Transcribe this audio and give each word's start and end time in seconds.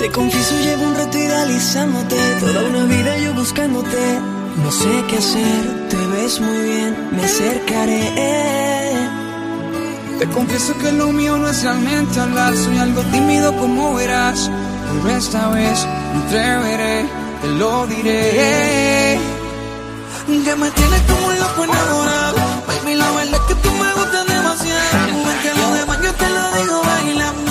Te 0.00 0.10
confieso, 0.10 0.58
llevo 0.60 0.84
un 0.84 0.96
rato 0.96 1.18
idealizándote. 1.18 2.16
Toda 2.40 2.64
una 2.70 2.84
vida 2.86 3.18
yo 3.18 3.34
buscándote. 3.34 4.18
No 4.64 4.72
sé 4.72 4.88
qué 5.08 5.18
hacer, 5.18 5.88
te 5.90 5.96
ves 6.06 6.40
muy 6.40 6.58
bien, 6.58 7.08
me 7.12 7.22
acercaré. 7.22 8.10
Te 10.18 10.26
confieso 10.28 10.74
que 10.78 10.92
lo 10.92 11.12
mío 11.12 11.36
no 11.36 11.50
es 11.50 11.62
realmente 11.62 12.18
hablar, 12.18 12.56
soy 12.56 12.78
algo 12.78 13.02
tímido 13.12 13.54
como 13.58 13.92
verás. 13.94 14.50
Pero 15.04 15.16
esta 15.16 15.48
vez 15.50 15.86
me 16.14 16.24
atreveré, 16.24 17.06
te 17.42 17.48
lo 17.48 17.86
diré. 17.86 19.20
Que 20.26 20.56
me 20.56 20.70
tienes 20.70 21.02
como 21.02 21.26
un 21.26 21.38
loco 21.38 21.64
enamorado. 21.64 22.38
Baby, 22.66 22.94
la 22.94 23.10
verdad 23.10 23.34
es 23.34 23.54
que 23.54 23.54
tú 23.62 23.70
me 23.70 23.92
gustas 23.92 24.26
demasiado. 24.26 24.80
Que 25.42 25.54
lo 25.60 25.74
demás 25.74 25.98
yo 26.02 26.12
te 26.14 26.28
lo 26.30 26.52
digo 26.52 26.82
bailando, 26.82 27.49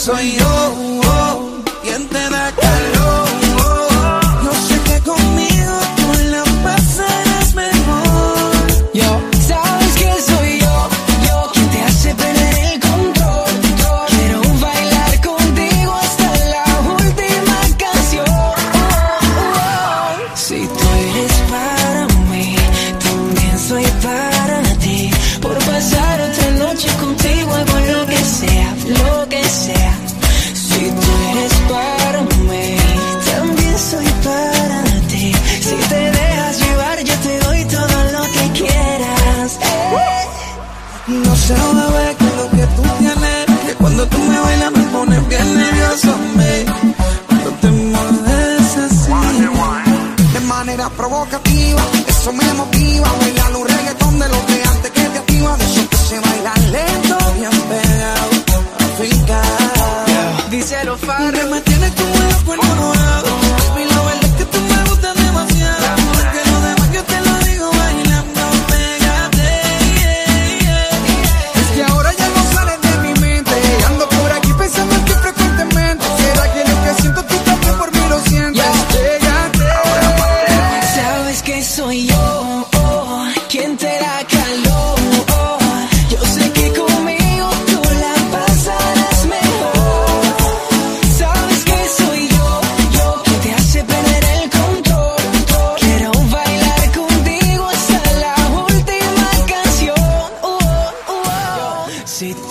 soy 0.00 0.32
yo, 0.38 0.49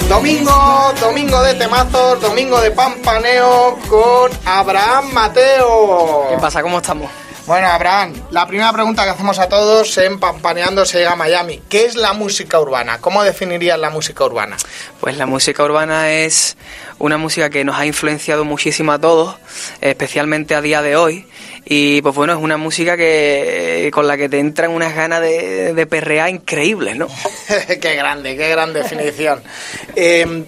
Domingo, 0.10 0.94
domingo 1.00 1.42
de 1.44 1.54
temazos, 1.54 2.20
domingo 2.20 2.60
de 2.60 2.72
pampaneo 2.72 3.78
con 3.88 4.32
Abraham 4.44 5.14
Mateo. 5.14 6.30
¿Qué 6.32 6.38
pasa? 6.38 6.64
¿Cómo 6.64 6.80
estamos? 6.80 7.12
Bueno, 7.46 7.68
Abraham, 7.68 8.14
la 8.32 8.48
primera 8.48 8.74
pregunta 8.74 9.04
que 9.04 9.12
hacemos 9.12 9.38
a 9.38 9.48
todos 9.48 9.96
en 10.00 10.20
Pampaneando 10.20 10.84
se 10.86 10.98
llega 10.98 11.14
a 11.14 11.16
Miami. 11.16 11.62
¿Qué 11.70 11.86
es 11.86 11.96
la 11.96 12.14
música 12.14 12.60
urbana? 12.60 12.98
¿Cómo 13.00 13.24
definirías 13.24 13.78
la 13.78 13.92
música 13.92 14.26
urbana? 14.26 14.58
Pues 15.00 15.16
la 15.16 15.28
música 15.28 15.64
urbana 15.64 16.12
es 16.12 16.58
una 16.98 17.18
música 17.18 17.52
que 17.52 17.64
nos 17.64 17.78
ha 17.78 17.86
influenciado 17.86 18.46
muchísimo 18.46 18.92
a 18.92 19.00
todos, 19.00 19.36
especialmente 19.80 20.56
a 20.56 20.62
día 20.62 20.82
de 20.82 20.96
hoy. 20.96 21.28
Y 21.66 22.02
pues 22.02 22.16
bueno, 22.16 22.34
es 22.34 22.40
una 22.40 22.58
música 22.58 22.98
que 22.98 23.90
con 23.94 24.08
la 24.08 24.18
que 24.18 24.30
te 24.30 24.40
entran 24.40 24.72
unas 24.72 24.96
ganas 24.96 25.22
de, 25.22 25.74
de 25.74 25.86
perrear 25.86 26.30
increíbles, 26.30 26.96
¿no? 26.96 27.08
qué 27.82 27.96
grande, 27.96 28.36
qué 28.36 28.50
gran 28.50 28.74
definición. 28.74 29.42
Eh, 29.96 30.46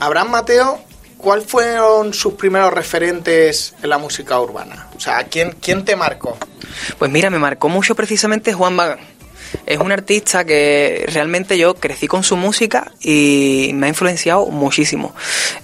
Abraham 0.00 0.30
Mateo, 0.30 0.80
¿cuáles 1.16 1.46
fueron 1.46 2.12
sus 2.12 2.34
primeros 2.34 2.72
referentes 2.72 3.74
en 3.82 3.90
la 3.90 3.98
música 3.98 4.38
urbana? 4.40 4.88
O 4.96 5.00
sea, 5.00 5.24
¿quién, 5.24 5.56
quién 5.60 5.84
te 5.84 5.96
marcó? 5.96 6.36
Pues 6.98 7.10
mira, 7.10 7.30
me 7.30 7.38
marcó 7.38 7.68
mucho 7.68 7.94
precisamente 7.94 8.52
Juan 8.52 8.74
Magán. 8.74 8.98
Es 9.66 9.78
un 9.78 9.92
artista 9.92 10.44
que 10.44 11.04
realmente 11.08 11.56
yo 11.58 11.74
crecí 11.74 12.06
con 12.06 12.22
su 12.24 12.36
música 12.36 12.92
y 13.00 13.70
me 13.74 13.86
ha 13.86 13.88
influenciado 13.88 14.46
muchísimo. 14.46 15.14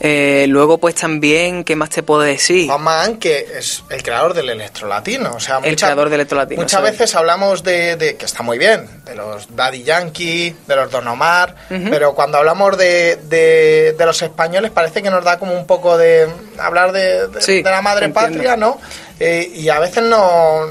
Eh, 0.01 0.47
luego, 0.49 0.79
pues 0.79 0.95
también, 0.95 1.65
¿qué 1.65 1.77
más 1.77 1.91
te 1.91 2.03
puedo 2.03 2.21
decir? 2.23 2.67
Juan 2.69 2.83
Magán, 2.83 3.17
que 3.19 3.47
es 3.59 3.83
el 3.91 4.03
creador 4.03 4.35
del 4.35 4.51
electro 4.51 4.89
latino. 4.89 5.33
O 5.35 5.41
sea, 5.41 5.59
El 5.63 5.77
creador 5.77 6.09
del 6.09 6.21
electro 6.21 6.39
latino, 6.39 6.63
Muchas 6.63 6.83
veces 6.83 7.15
hablamos 7.15 7.63
de, 7.63 7.97
de- 7.97 8.17
que 8.17 8.25
está 8.27 8.43
muy 8.43 8.59
bien, 8.59 8.87
de 9.05 9.15
los 9.15 9.55
Daddy 9.55 9.83
Yankee, 9.83 10.55
de 10.67 10.77
los 10.77 10.91
Don 10.91 11.07
Omar, 11.09 11.55
pero 11.69 12.15
cuando 12.15 12.39
hablamos 12.39 12.77
de, 12.79 13.17
de- 13.17 13.95
de 13.99 14.07
los 14.07 14.21
españoles 14.23 14.71
parece 14.71 15.03
que 15.03 15.11
nos 15.11 15.25
da 15.25 15.39
como 15.39 15.53
un 15.55 15.67
poco 15.67 15.97
de 15.99 16.27
hablar 16.59 16.93
de, 16.93 17.29
de- 17.29 17.41
Sí, 17.43 17.63
la 17.63 17.83
madre 17.83 18.07
entiendo. 18.07 18.33
patria, 18.35 18.57
¿no? 18.57 18.79
Eh, 19.19 19.51
y 19.55 19.69
a 19.69 19.79
veces 19.79 20.03
no, 20.05 20.67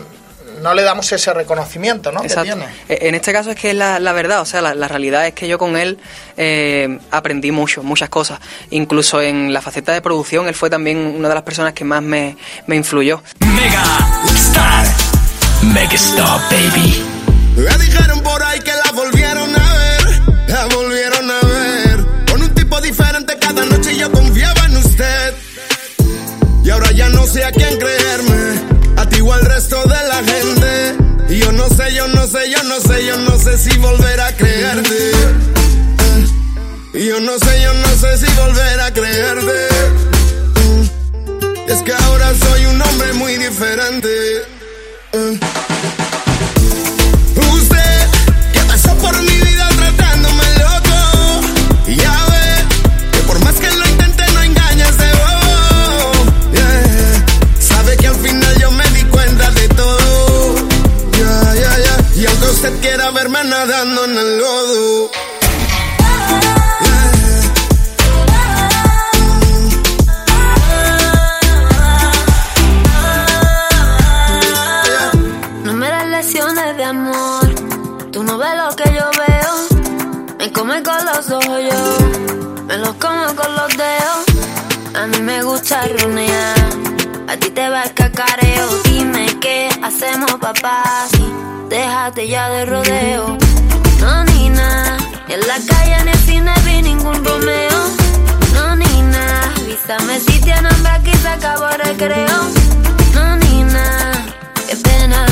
no 0.61 0.73
le 0.73 0.83
damos 0.83 1.11
ese 1.11 1.33
reconocimiento, 1.33 2.11
¿no? 2.11 2.21
Que 2.21 2.27
Exacto. 2.27 2.53
tiene. 2.55 2.65
Eh, 2.87 2.99
En 3.07 3.15
este 3.15 3.31
caso 3.33 3.51
es 3.51 3.55
que 3.55 3.69
es 3.71 3.75
la, 3.75 3.99
la 3.99 4.13
verdad, 4.13 4.41
o 4.41 4.45
sea, 4.45 4.61
la, 4.61 4.73
la 4.75 4.87
realidad 4.87 5.25
es 5.27 5.33
que 5.33 5.47
yo 5.47 5.57
con 5.57 5.77
él 5.77 5.97
eh, 6.37 6.99
aprendí 7.11 7.51
mucho, 7.51 7.83
muchas 7.83 8.09
cosas. 8.09 8.39
Incluso 8.69 9.21
en 9.21 9.53
la 9.53 9.61
faceta 9.61 9.91
de 9.93 10.01
producción, 10.01 10.47
él 10.47 10.55
fue 10.55 10.69
también 10.69 10.97
una 10.97 11.27
de 11.29 11.33
las 11.35 11.43
personas 11.43 11.73
que 11.73 11.83
más 11.83 12.01
me, 12.01 12.35
me 12.67 12.75
influyó. 12.75 13.21
Mega 13.39 13.83
Star. 14.35 14.85
Make 15.63 15.93
it 15.95 15.99
stop, 16.01 16.41
baby. 16.51 17.03
Me 17.57 17.77
dijeron 17.83 18.21
por 18.21 18.41
ahí 18.43 18.59
que 18.61 18.71
la 18.71 18.91
volvieron 18.93 19.53
a 19.55 19.73
ver, 19.73 20.21
la 20.47 20.65
volvieron 20.67 21.29
a 21.31 21.39
ver. 21.45 22.05
Con 22.31 22.41
un 22.41 22.53
tipo 22.55 22.79
diferente 22.79 23.37
cada 23.37 23.65
noche 23.65 23.95
yo 23.97 24.09
confiaba 24.11 24.65
en 24.65 24.77
usted. 24.77 25.33
Y 26.63 26.69
ahora 26.69 26.91
ya 26.91 27.09
no 27.09 27.25
sé 27.25 27.43
a 27.43 27.51
quién 27.51 27.77
creerme, 27.77 27.98
si 33.59 33.77
volver 33.79 34.21
a 34.21 34.31
creerte. 34.31 35.11
Yo 36.93 37.19
no 37.19 37.37
sé, 37.39 37.61
yo 37.61 37.73
no 37.73 37.89
sé 37.95 38.17
si 38.17 38.33
volver 38.35 38.79
a 38.79 38.93
creerte. 38.93 39.67
Es 41.67 41.81
que 41.83 41.93
ahora 41.93 42.33
soy 42.35 42.65
un 42.67 42.81
hombre 42.81 43.13
muy 43.13 43.37
diferente. 43.37 44.09
Verme 63.11 63.43
nadando 63.43 64.05
en 64.05 64.17
el 64.17 64.37
lodo. 64.37 65.11
No 75.63 75.73
me 75.73 75.89
das 75.89 76.07
lecciones 76.07 76.77
de 76.77 76.83
amor. 76.83 77.55
Tú 78.11 78.23
no 78.23 78.37
ves 78.37 78.55
lo 78.55 78.75
que 78.75 78.93
yo 78.93 79.09
veo. 79.17 80.37
Me 80.37 80.51
come 80.51 80.83
con 80.83 81.05
los 81.05 81.29
ojos 81.31 81.59
yo. 81.69 82.65
Me 82.67 82.77
los 82.77 82.93
como 82.95 83.35
con 83.35 83.55
los 83.55 83.69
dedos. 83.77 84.25
A 84.95 85.07
mí 85.07 85.19
me 85.21 85.41
gusta 85.43 85.87
runear. 85.87 86.88
A 87.29 87.37
ti 87.37 87.51
te 87.51 87.69
va 87.69 87.83
el 87.83 87.93
cacareo. 87.93 88.67
hacemos 89.83 90.33
papás. 90.39 91.11
Déjate 91.69 92.27
ya 92.27 92.49
de 92.49 92.65
rodeo. 92.65 93.37
No, 93.99 94.23
ni 94.23 94.49
nada. 94.49 94.97
En 95.27 95.39
la 95.41 95.57
calle 95.67 96.03
ni 96.05 96.11
el 96.11 96.17
cine 96.19 96.53
vi 96.65 96.81
ningún 96.81 97.23
Romeo. 97.23 97.79
No, 98.55 98.75
ni 98.75 99.01
nada. 99.03 99.53
Avísame 99.57 100.19
si 100.19 100.41
tiene 100.41 100.67
hambre 100.69 100.91
aquí 100.91 101.13
se 101.13 101.27
acabó 101.27 101.69
el 101.69 101.79
recreo. 101.79 102.39
No, 103.13 103.35
ni 103.35 103.63
nada. 103.63 104.25
Qué 104.67 104.75
pena 104.77 105.25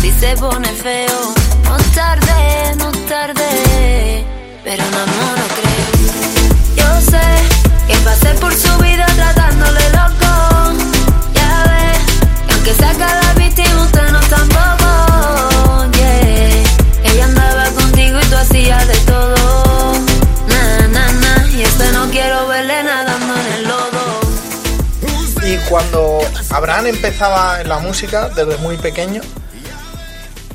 si 0.00 0.10
se 0.10 0.34
pone 0.36 0.68
feo. 0.68 1.34
No 1.64 1.76
tarde, 1.94 2.76
no 2.78 2.90
tarde. 3.10 4.24
Pero 4.64 4.84
no, 4.94 5.02
no, 5.14 5.24
no 5.40 5.46
creo. 5.58 5.86
Yo 6.80 7.00
sé 7.10 7.26
que 7.88 7.96
pasé 8.04 8.34
por 8.40 8.54
su 8.54 8.72
vida 8.78 9.06
tratándole 9.16 9.80
loco. 9.90 10.51
Que 12.64 12.72
saca 12.74 13.20
la 13.20 13.34
víctima, 13.34 13.82
usted 13.82 14.08
no 14.12 14.20
tampoco. 14.20 15.90
Yeah. 15.96 17.10
Ella 17.10 17.24
andaba 17.24 17.66
contigo 17.70 18.20
y 18.20 18.26
tú 18.26 18.36
hacías 18.36 18.86
de 18.86 18.98
todo. 18.98 19.94
Na, 20.46 20.88
na, 20.88 21.12
na. 21.12 21.48
Y 21.50 21.62
este 21.62 21.90
no 21.90 22.08
quiero 22.10 22.46
verle 22.46 22.84
nadando 22.84 23.34
en 23.34 23.52
el 23.54 23.62
lodo. 23.64 24.20
Y 25.44 25.56
cuando 25.68 26.20
Abraham 26.50 26.86
empezaba 26.86 27.60
en 27.60 27.68
la 27.68 27.80
música 27.80 28.28
desde 28.28 28.56
muy 28.58 28.76
pequeño, 28.76 29.22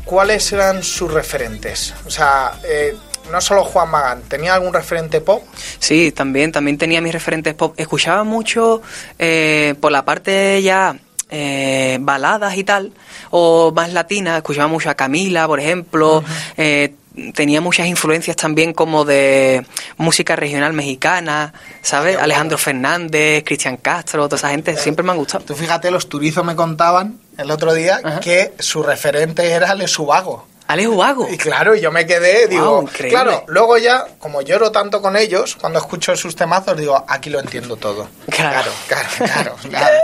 ¿cuáles 0.06 0.50
eran 0.54 0.84
sus 0.84 1.12
referentes? 1.12 1.94
O 2.06 2.10
sea, 2.10 2.54
eh, 2.64 2.96
no 3.34 3.42
solo 3.42 3.66
Juan 3.66 3.90
Magán, 3.90 4.22
¿tenía 4.22 4.54
algún 4.54 4.74
referente 4.74 5.20
pop? 5.20 5.44
Sí, 5.80 6.14
también, 6.14 6.54
también 6.54 6.78
tenía 6.78 7.02
mis 7.02 7.12
referentes 7.12 7.54
pop. 7.54 7.74
Escuchaba 7.78 8.24
mucho 8.24 8.82
eh, 9.20 9.76
por 9.82 9.92
la 9.92 10.06
parte 10.06 10.62
ya 10.62 10.96
eh, 11.30 11.98
baladas 12.02 12.58
y 12.58 12.64
tal, 12.64 12.94
o 13.32 13.72
más 13.72 13.94
latinas, 13.94 14.38
escuchaba 14.38 14.68
mucho 14.68 14.90
a 14.90 14.96
Camila, 14.96 15.48
por 15.48 15.60
ejemplo. 15.60 16.24
eh, 16.58 16.94
tenía 17.34 17.62
muchas 17.62 17.88
influencias 17.88 18.36
también 18.36 18.74
como 18.74 19.04
de 19.04 19.66
música 19.98 20.36
regional 20.36 20.74
mexicana, 20.74 21.54
¿sabes? 21.82 22.18
Alejandro 22.18 22.58
Fernández, 22.58 23.44
Cristian 23.44 23.78
Castro, 23.78 24.26
toda 24.26 24.38
esa 24.38 24.50
gente, 24.50 24.78
siempre 24.78 25.04
me 25.04 25.12
han 25.12 25.18
gustado. 25.18 25.44
Tú 25.44 25.56
fíjate, 25.56 25.90
los 25.90 26.10
turizos 26.10 26.46
me 26.46 26.56
contaban 26.56 27.20
el 27.38 27.50
otro 27.52 27.74
día 27.74 28.00
Ajá. 28.04 28.20
que 28.20 28.54
su 28.60 28.84
referente 28.84 29.50
era 29.50 29.74
Lesubago. 29.74 30.48
Alejo 30.68 30.98
Vago. 30.98 31.28
Y 31.32 31.38
claro, 31.38 31.76
yo 31.76 31.92
me 31.92 32.06
quedé, 32.06 32.48
digo, 32.48 32.82
increíble. 32.82 33.10
claro, 33.10 33.44
luego 33.48 33.78
ya, 33.78 34.06
como 34.20 34.42
lloro 34.42 34.72
tanto 34.72 35.02
con 35.02 35.16
ellos, 35.16 35.56
cuando 35.56 35.80
escucho 35.80 36.16
sus 36.18 36.36
temazos, 36.36 36.78
digo, 36.78 37.06
aquí 37.08 37.30
lo 37.30 37.40
entiendo 37.40 37.78
todo. 37.78 38.10
Claro. 38.30 38.72
claro, 38.88 39.08
claro. 39.18 39.56
claro. 39.70 39.96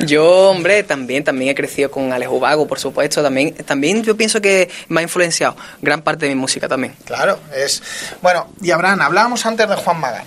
Yo, 0.00 0.50
hombre, 0.50 0.82
también, 0.84 1.22
también 1.22 1.50
he 1.50 1.54
crecido 1.54 1.90
con 1.90 2.12
Alejo 2.12 2.40
Vago, 2.40 2.66
por 2.66 2.78
supuesto. 2.78 3.22
También, 3.22 3.54
también 3.54 4.02
yo 4.02 4.16
pienso 4.16 4.40
que 4.40 4.70
me 4.88 5.00
ha 5.00 5.02
influenciado 5.02 5.56
gran 5.82 6.02
parte 6.02 6.26
de 6.26 6.34
mi 6.34 6.40
música 6.40 6.66
también. 6.68 6.94
Claro, 7.04 7.38
es... 7.54 7.82
Bueno, 8.22 8.48
y 8.62 8.70
Abraham, 8.70 9.02
hablábamos 9.02 9.44
antes 9.44 9.68
de 9.68 9.74
Juan 9.76 10.00
Magán. 10.00 10.24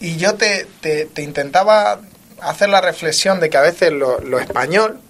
Y 0.00 0.16
yo 0.16 0.34
te, 0.34 0.66
te- 0.80 1.06
te 1.06 1.22
intentaba 1.22 2.00
hacer 2.40 2.68
la 2.68 2.80
reflexión 2.80 3.40
de 3.40 3.48
que 3.50 3.56
a 3.56 3.62
veces 3.62 3.92
lo, 3.92 4.20
lo 4.20 4.38
español 4.38 5.00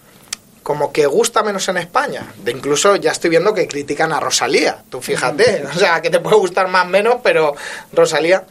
como 0.64 0.90
que 0.92 1.06
gusta 1.06 1.44
menos 1.44 1.68
en 1.68 1.76
España. 1.76 2.26
De 2.42 2.50
incluso 2.50 2.96
ya 2.96 3.12
estoy 3.12 3.30
viendo 3.30 3.54
que 3.54 3.68
critican 3.68 4.12
a 4.12 4.18
Rosalía. 4.18 4.82
Tú 4.90 5.00
fíjate, 5.00 5.64
o 5.72 5.78
sea, 5.78 6.02
que 6.02 6.10
te 6.10 6.18
puede 6.18 6.36
gustar 6.36 6.66
más 6.66 6.86
o 6.86 6.88
menos, 6.88 7.16
pero 7.22 7.54
Rosalía... 7.92 8.44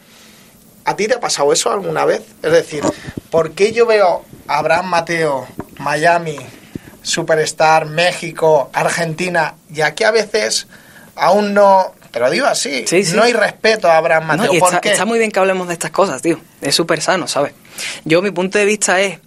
¿A 0.85 0.97
ti 0.97 1.07
te 1.07 1.13
ha 1.13 1.19
pasado 1.21 1.53
eso 1.53 1.71
alguna 1.71 2.03
vez? 2.03 2.21
Es 2.41 2.51
decir, 2.51 2.83
¿por 3.29 3.51
qué 3.51 3.71
yo 3.71 3.85
veo 3.85 4.25
a 4.49 4.57
Abraham 4.57 4.87
Mateo, 4.87 5.47
Miami, 5.79 6.35
Superstar, 7.01 7.85
México, 7.85 8.69
Argentina, 8.73 9.55
y 9.73 9.81
aquí 9.81 10.03
a 10.03 10.11
veces 10.11 10.67
aún 11.15 11.53
no... 11.53 11.93
Te 12.11 12.19
lo 12.19 12.29
digo 12.29 12.45
así, 12.45 12.85
Sí, 12.85 13.03
sí. 13.05 13.15
no 13.15 13.23
hay 13.23 13.33
respeto 13.33 13.87
a 13.89 13.97
Abraham 13.97 14.27
No, 14.27 14.37
Mateo. 14.37 14.53
y 14.53 14.59
¿Por 14.59 14.69
está, 14.69 14.81
qué? 14.81 14.91
está 14.91 15.05
muy 15.05 15.17
bien 15.17 15.31
que 15.31 15.39
hablemos 15.39 15.67
de 15.67 15.73
estas 15.73 15.89
cosas, 15.91 16.21
tío. 16.21 16.39
Es 16.61 16.75
súper 16.75 17.01
sano, 17.01 17.27
¿sabes? 17.27 17.53
Yo, 18.05 18.21
mi 18.21 18.29
punto 18.29 18.59
de 18.59 18.65
vista 18.65 18.99
es, 19.01 19.19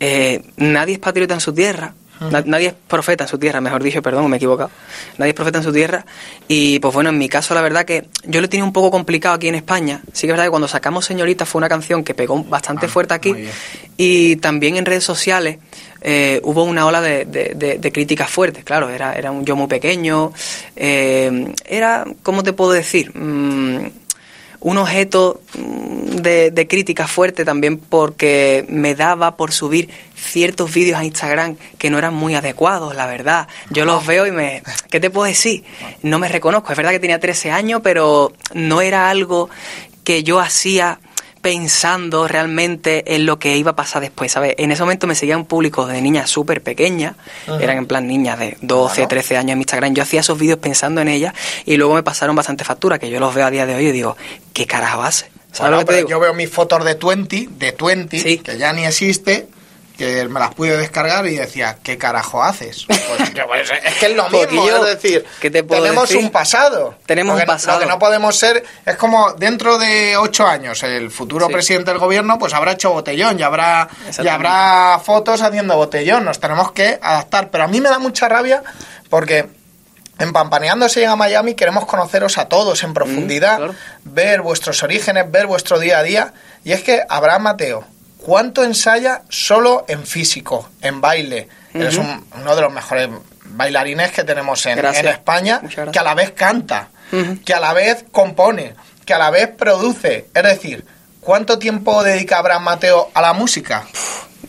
eh, 0.00 0.42
nadie 0.56 0.94
es 0.94 0.98
patriota 0.98 1.34
en 1.34 1.40
su 1.40 1.52
tierra, 1.52 1.94
na- 2.20 2.42
nadie 2.44 2.68
es 2.68 2.74
profeta 2.88 3.24
en 3.24 3.28
su 3.28 3.38
tierra, 3.38 3.60
mejor 3.60 3.82
dicho, 3.82 4.02
perdón, 4.02 4.28
me 4.28 4.36
he 4.36 4.38
equivocado. 4.38 4.70
Nadie 5.18 5.30
es 5.30 5.34
profeta 5.36 5.58
en 5.58 5.64
su 5.64 5.72
tierra. 5.72 6.04
Y 6.48 6.78
pues 6.80 6.92
bueno, 6.92 7.10
en 7.10 7.18
mi 7.18 7.28
caso, 7.28 7.54
la 7.54 7.62
verdad 7.62 7.84
que 7.84 8.06
yo 8.24 8.40
lo 8.40 8.46
he 8.46 8.48
tenido 8.48 8.66
un 8.66 8.72
poco 8.72 8.90
complicado 8.90 9.34
aquí 9.36 9.48
en 9.48 9.54
España. 9.54 10.02
Sí 10.12 10.22
que 10.22 10.26
es 10.26 10.32
verdad 10.32 10.44
que 10.44 10.50
cuando 10.50 10.68
sacamos 10.68 11.04
Señorita 11.04 11.46
fue 11.46 11.58
una 11.60 11.68
canción 11.68 12.04
que 12.04 12.14
pegó 12.14 12.42
bastante 12.44 12.88
fuerte 12.88 13.14
aquí. 13.14 13.30
Ah, 13.30 13.32
muy 13.32 13.42
bien. 13.42 13.54
Y 13.96 14.36
también 14.36 14.76
en 14.76 14.84
redes 14.86 15.04
sociales 15.04 15.58
eh, 16.02 16.40
hubo 16.44 16.64
una 16.64 16.86
ola 16.86 17.00
de, 17.00 17.24
de- 17.26 17.52
de- 17.54 17.78
de 17.78 17.92
críticas 17.92 18.30
fuertes, 18.30 18.64
claro, 18.64 18.88
era, 18.88 19.12
era 19.14 19.30
un 19.30 19.44
yo 19.44 19.54
muy 19.56 19.66
pequeño, 19.66 20.32
eh, 20.74 21.52
era, 21.66 22.04
¿cómo 22.22 22.42
te 22.42 22.52
puedo 22.54 22.72
decir? 22.72 23.12
Mm, 23.14 23.86
un 24.60 24.78
objeto 24.78 25.40
mm, 25.58 26.16
de, 26.16 26.50
de 26.50 26.68
crítica 26.68 27.06
fuerte 27.06 27.44
también 27.44 27.78
porque 27.78 28.64
me 28.68 28.94
daba 28.94 29.36
por 29.36 29.52
subir 29.52 29.88
ciertos 30.14 30.72
vídeos 30.72 30.98
a 30.98 31.04
Instagram 31.04 31.56
que 31.78 31.90
no 31.90 31.98
eran 31.98 32.14
muy 32.14 32.34
adecuados, 32.34 32.94
la 32.94 33.06
verdad. 33.06 33.48
Yo 33.70 33.84
los 33.84 34.06
veo 34.06 34.26
y 34.26 34.32
me... 34.32 34.62
¿Qué 34.90 35.00
te 35.00 35.10
puedo 35.10 35.26
decir? 35.26 35.64
No 36.02 36.18
me 36.18 36.28
reconozco. 36.28 36.72
Es 36.72 36.76
verdad 36.76 36.92
que 36.92 37.00
tenía 37.00 37.18
13 37.18 37.50
años, 37.50 37.80
pero 37.82 38.32
no 38.54 38.80
era 38.80 39.10
algo 39.10 39.48
que 40.04 40.22
yo 40.22 40.40
hacía 40.40 41.00
pensando 41.40 42.28
realmente 42.28 43.14
en 43.14 43.26
lo 43.26 43.38
que 43.38 43.56
iba 43.56 43.70
a 43.72 43.76
pasar 43.76 44.02
después, 44.02 44.30
¿sabes? 44.32 44.54
En 44.58 44.70
ese 44.72 44.82
momento 44.82 45.06
me 45.06 45.14
seguía 45.14 45.36
un 45.36 45.46
público 45.46 45.86
de 45.86 46.00
niñas 46.02 46.28
súper 46.30 46.62
pequeñas, 46.62 47.16
eran 47.60 47.78
en 47.78 47.86
plan 47.86 48.06
niñas 48.06 48.38
de 48.38 48.56
12, 48.60 48.94
Claro. 48.96 49.08
13 49.08 49.36
años 49.36 49.52
en 49.52 49.58
mi 49.58 49.62
Instagram, 49.62 49.94
yo 49.94 50.02
hacía 50.02 50.20
esos 50.20 50.38
vídeos 50.38 50.58
pensando 50.58 51.00
en 51.00 51.08
ellas 51.08 51.34
y 51.64 51.76
luego 51.76 51.94
me 51.94 52.02
pasaron 52.02 52.36
bastante 52.36 52.64
factura, 52.64 52.98
que 52.98 53.10
yo 53.10 53.20
los 53.20 53.34
veo 53.34 53.46
a 53.46 53.50
día 53.50 53.66
de 53.66 53.74
hoy 53.74 53.86
y 53.86 53.92
digo, 53.92 54.16
¿qué 54.52 54.66
carajo 54.66 55.02
hace? 55.02 55.30
¿Sabes 55.52 55.60
Bueno, 55.60 55.76
lo 55.76 55.78
que 55.80 55.84
te 55.84 55.86
pero 55.92 55.96
digo? 55.98 56.08
yo 56.10 56.20
veo 56.20 56.34
mis 56.34 56.50
fotos 56.50 56.84
de 56.84 56.94
20, 56.94 57.48
de 57.50 57.72
20, 57.80 58.18
Sí. 58.20 58.38
que 58.38 58.56
ya 58.58 58.72
ni 58.72 58.84
existe, 58.84 59.48
que 60.00 60.26
me 60.28 60.40
las 60.40 60.54
pude 60.54 60.76
descargar 60.78 61.26
y 61.26 61.36
decía, 61.36 61.76
¿qué 61.82 61.98
carajo 61.98 62.42
haces? 62.42 62.86
Pues, 63.10 63.30
pues, 63.46 63.70
es 63.84 63.94
que 63.96 64.06
es 64.06 64.16
lo 64.16 64.26
Porque 64.28 64.46
mismo, 64.46 64.66
yo, 64.68 64.86
es 64.86 64.94
decir, 65.02 65.24
¿qué 65.40 65.50
te 65.50 65.62
puedo 65.62 65.82
tenemos 65.82 66.08
decir? 66.08 66.24
un 66.24 66.30
pasado. 66.30 66.94
Tenemos 67.06 67.32
Lo 67.32 67.34
un 67.34 67.40
que- 67.40 67.46
pasado. 67.46 67.78
Lo 67.78 67.84
que 67.84 67.90
no 67.90 67.98
podemos 67.98 68.36
ser, 68.36 68.64
es 68.86 68.96
como 68.96 69.32
dentro 69.34 69.76
de 69.78 70.16
ocho 70.16 70.46
años, 70.46 70.82
el 70.82 71.10
futuro 71.10 71.46
Sí. 71.48 71.52
presidente 71.52 71.90
del 71.90 71.98
gobierno, 72.00 72.38
pues 72.38 72.54
habrá 72.54 72.72
hecho 72.72 72.92
botellón, 72.92 73.36
ya 73.38 73.46
habrá, 73.46 73.88
ya 74.22 74.34
habrá 74.34 74.98
fotos 75.04 75.42
haciendo 75.42 75.76
botellón, 75.76 76.24
nos 76.24 76.40
tenemos 76.40 76.72
que 76.72 76.98
adaptar. 77.02 77.50
Pero 77.50 77.64
a 77.64 77.66
mí 77.68 77.80
me 77.80 77.88
da 77.90 77.98
mucha 77.98 78.28
rabia 78.28 78.62
porque... 79.10 79.46
En 80.18 80.34
Pampaneando 80.34 80.86
se 80.90 81.00
llega 81.00 81.12
a 81.12 81.16
Miami, 81.16 81.54
queremos 81.54 81.86
conoceros 81.86 82.36
a 82.36 82.44
todos 82.46 82.82
en 82.82 82.92
profundidad, 82.92 83.56
claro. 83.56 83.74
ver 84.04 84.42
vuestros 84.42 84.82
orígenes, 84.82 85.30
ver 85.30 85.46
vuestro 85.46 85.78
día 85.78 85.96
a 85.98 86.02
día. 86.02 86.34
Y 86.62 86.72
es 86.72 86.82
que 86.82 87.00
Abraham 87.08 87.40
Mateo, 87.44 87.84
¿cuánto 88.22 88.62
ensaya 88.64 89.22
solo 89.28 89.84
en 89.88 90.04
físico, 90.06 90.68
en 90.80 91.00
baile? 91.00 91.48
Eres 91.74 91.96
Ujú. 91.96 92.06
un- 92.06 92.24
uno 92.40 92.56
de 92.56 92.62
los 92.62 92.72
mejores 92.72 93.08
bailarines 93.44 94.12
que 94.12 94.24
tenemos 94.24 94.64
en, 94.66 94.78
España, 94.84 95.60
que 95.92 95.98
a 95.98 96.02
la 96.02 96.14
vez 96.14 96.30
canta, 96.32 96.88
que 97.44 97.54
a 97.54 97.60
la 97.60 97.72
vez 97.72 98.04
compone, 98.12 98.74
que 99.04 99.14
a 99.14 99.18
la 99.18 99.30
vez 99.30 99.48
produce. 99.48 100.26
Es 100.34 100.42
decir, 100.42 100.84
¿cuánto 101.20 101.58
tiempo 101.58 102.02
dedica 102.02 102.38
Abraham 102.38 102.62
Mateo 102.64 103.10
a 103.14 103.20
la 103.20 103.32
música? 103.32 103.86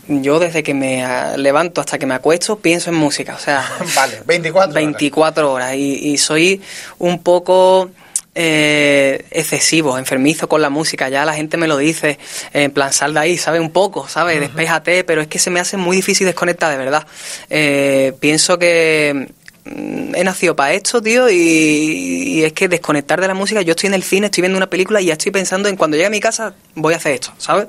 Yo 0.08 0.38
desde 0.40 0.62
que 0.62 0.74
me 0.74 1.04
ah, 1.04 1.36
levanto 1.36 1.80
hasta 1.80 1.96
que 1.98 2.06
me 2.06 2.14
acuesto 2.14 2.58
pienso 2.58 2.90
en 2.90 2.96
música, 2.96 3.34
o 3.34 3.38
sea, 3.38 3.64
Vale, 3.94 4.22
24 4.26 4.70
horas. 4.72 4.74
24 4.74 5.52
horas 5.52 5.74
y, 5.74 5.94
y 6.12 6.18
soy 6.18 6.60
un 6.98 7.22
poco 7.22 7.90
eh, 8.34 9.26
excesivo, 9.30 9.98
enfermizo 9.98 10.48
con 10.48 10.62
la 10.62 10.70
música, 10.70 11.08
ya 11.08 11.24
la 11.24 11.34
gente 11.34 11.56
me 11.56 11.68
lo 11.68 11.76
dice, 11.76 12.18
en 12.52 12.70
plan 12.70 12.92
sal 12.92 13.14
de 13.14 13.20
ahí, 13.20 13.38
¿sabes? 13.38 13.60
Un 13.60 13.70
poco, 13.70 14.08
¿sabes? 14.08 14.40
Despéjate, 14.40 15.04
pero 15.04 15.20
es 15.20 15.28
que 15.28 15.38
se 15.38 15.50
me 15.50 15.60
hace 15.60 15.76
muy 15.76 15.96
difícil 15.96 16.26
desconectar, 16.26 16.70
de 16.70 16.78
verdad. 16.78 17.06
Eh, 17.50 18.14
pienso 18.20 18.58
que 18.58 19.28
mm, 19.64 20.14
he 20.14 20.24
nacido 20.24 20.56
para 20.56 20.72
esto, 20.72 21.02
tío, 21.02 21.28
y, 21.28 21.34
y 21.34 22.44
es 22.44 22.54
que 22.54 22.68
desconectar 22.68 23.20
de 23.20 23.28
la 23.28 23.34
música, 23.34 23.60
yo 23.60 23.72
estoy 23.72 23.88
en 23.88 23.94
el 23.94 24.02
cine, 24.02 24.26
estoy 24.26 24.40
viendo 24.40 24.56
una 24.56 24.70
película 24.70 25.02
y 25.02 25.06
ya 25.06 25.12
estoy 25.12 25.30
pensando 25.30 25.68
en 25.68 25.76
cuando 25.76 25.96
llegue 25.96 26.06
a 26.06 26.10
mi 26.10 26.20
casa 26.20 26.54
voy 26.74 26.94
a 26.94 26.96
hacer 26.96 27.12
esto, 27.12 27.34
¿sabes? 27.36 27.66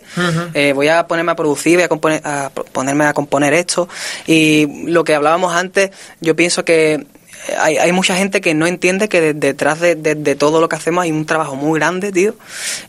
Eh, 0.53 0.71
voy 0.73 0.87
a 0.87 1.05
ponerme 1.07 1.33
a 1.33 1.35
producir, 1.35 1.75
voy 1.75 1.83
a, 1.83 1.89
componer, 1.89 2.21
a 2.23 2.49
ponerme 2.49 3.03
a 3.03 3.13
componer 3.13 3.53
esto 3.53 3.89
y 4.27 4.85
lo 4.85 5.03
que 5.03 5.13
hablábamos 5.13 5.53
antes, 5.53 5.91
yo 6.21 6.37
pienso 6.37 6.63
que 6.63 7.05
hay, 7.59 7.77
hay 7.77 7.91
mucha 7.91 8.15
gente 8.15 8.41
que 8.41 8.53
no 8.53 8.65
entiende 8.67 9.09
que 9.09 9.19
de- 9.21 9.33
detrás 9.33 9.79
de, 9.79 9.95
de- 9.95 10.15
de 10.15 10.35
todo 10.35 10.61
lo 10.61 10.69
que 10.69 10.75
hacemos 10.75 11.03
hay 11.03 11.11
un 11.11 11.25
trabajo 11.25 11.55
muy 11.55 11.79
grande, 11.79 12.11
tío, 12.11 12.35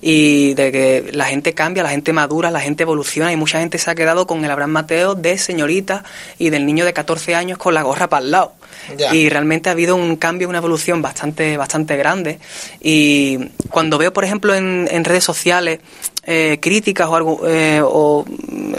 y 0.00 0.54
de 0.54 0.70
que 0.72 1.10
la 1.12 1.24
gente 1.26 1.54
cambia, 1.54 1.82
la 1.82 1.90
gente 1.90 2.12
madura, 2.12 2.50
la 2.50 2.60
gente 2.60 2.82
evoluciona 2.84 3.32
y 3.32 3.36
mucha 3.36 3.58
gente 3.60 3.78
se 3.78 3.90
ha 3.90 3.94
quedado 3.94 4.26
con 4.26 4.44
el 4.44 4.50
Abraham 4.50 4.70
Mateo 4.70 5.14
de 5.14 5.38
señorita 5.38 6.04
y 6.38 6.50
del 6.50 6.66
niño 6.66 6.84
de 6.84 6.92
14 6.92 7.34
años 7.34 7.58
con 7.58 7.74
la 7.74 7.82
gorra 7.82 8.08
para 8.08 8.24
el 8.24 8.30
lado. 8.30 8.52
Ya. 8.98 9.14
Y 9.14 9.28
realmente 9.28 9.68
ha 9.68 9.72
habido 9.72 9.96
un 9.96 10.16
cambio, 10.16 10.48
una 10.48 10.58
evolución 10.58 11.00
bastante, 11.02 11.56
bastante 11.56 11.96
grande. 11.96 12.38
Y 12.80 13.38
cuando 13.70 13.98
veo, 13.98 14.12
por 14.12 14.24
ejemplo, 14.24 14.54
en, 14.54 14.88
en 14.90 15.04
redes 15.04 15.24
sociales 15.24 15.80
eh, 16.26 16.58
críticas 16.60 17.08
o 17.08 17.16
algo, 17.16 17.40
eh, 17.46 17.80
o 17.84 18.24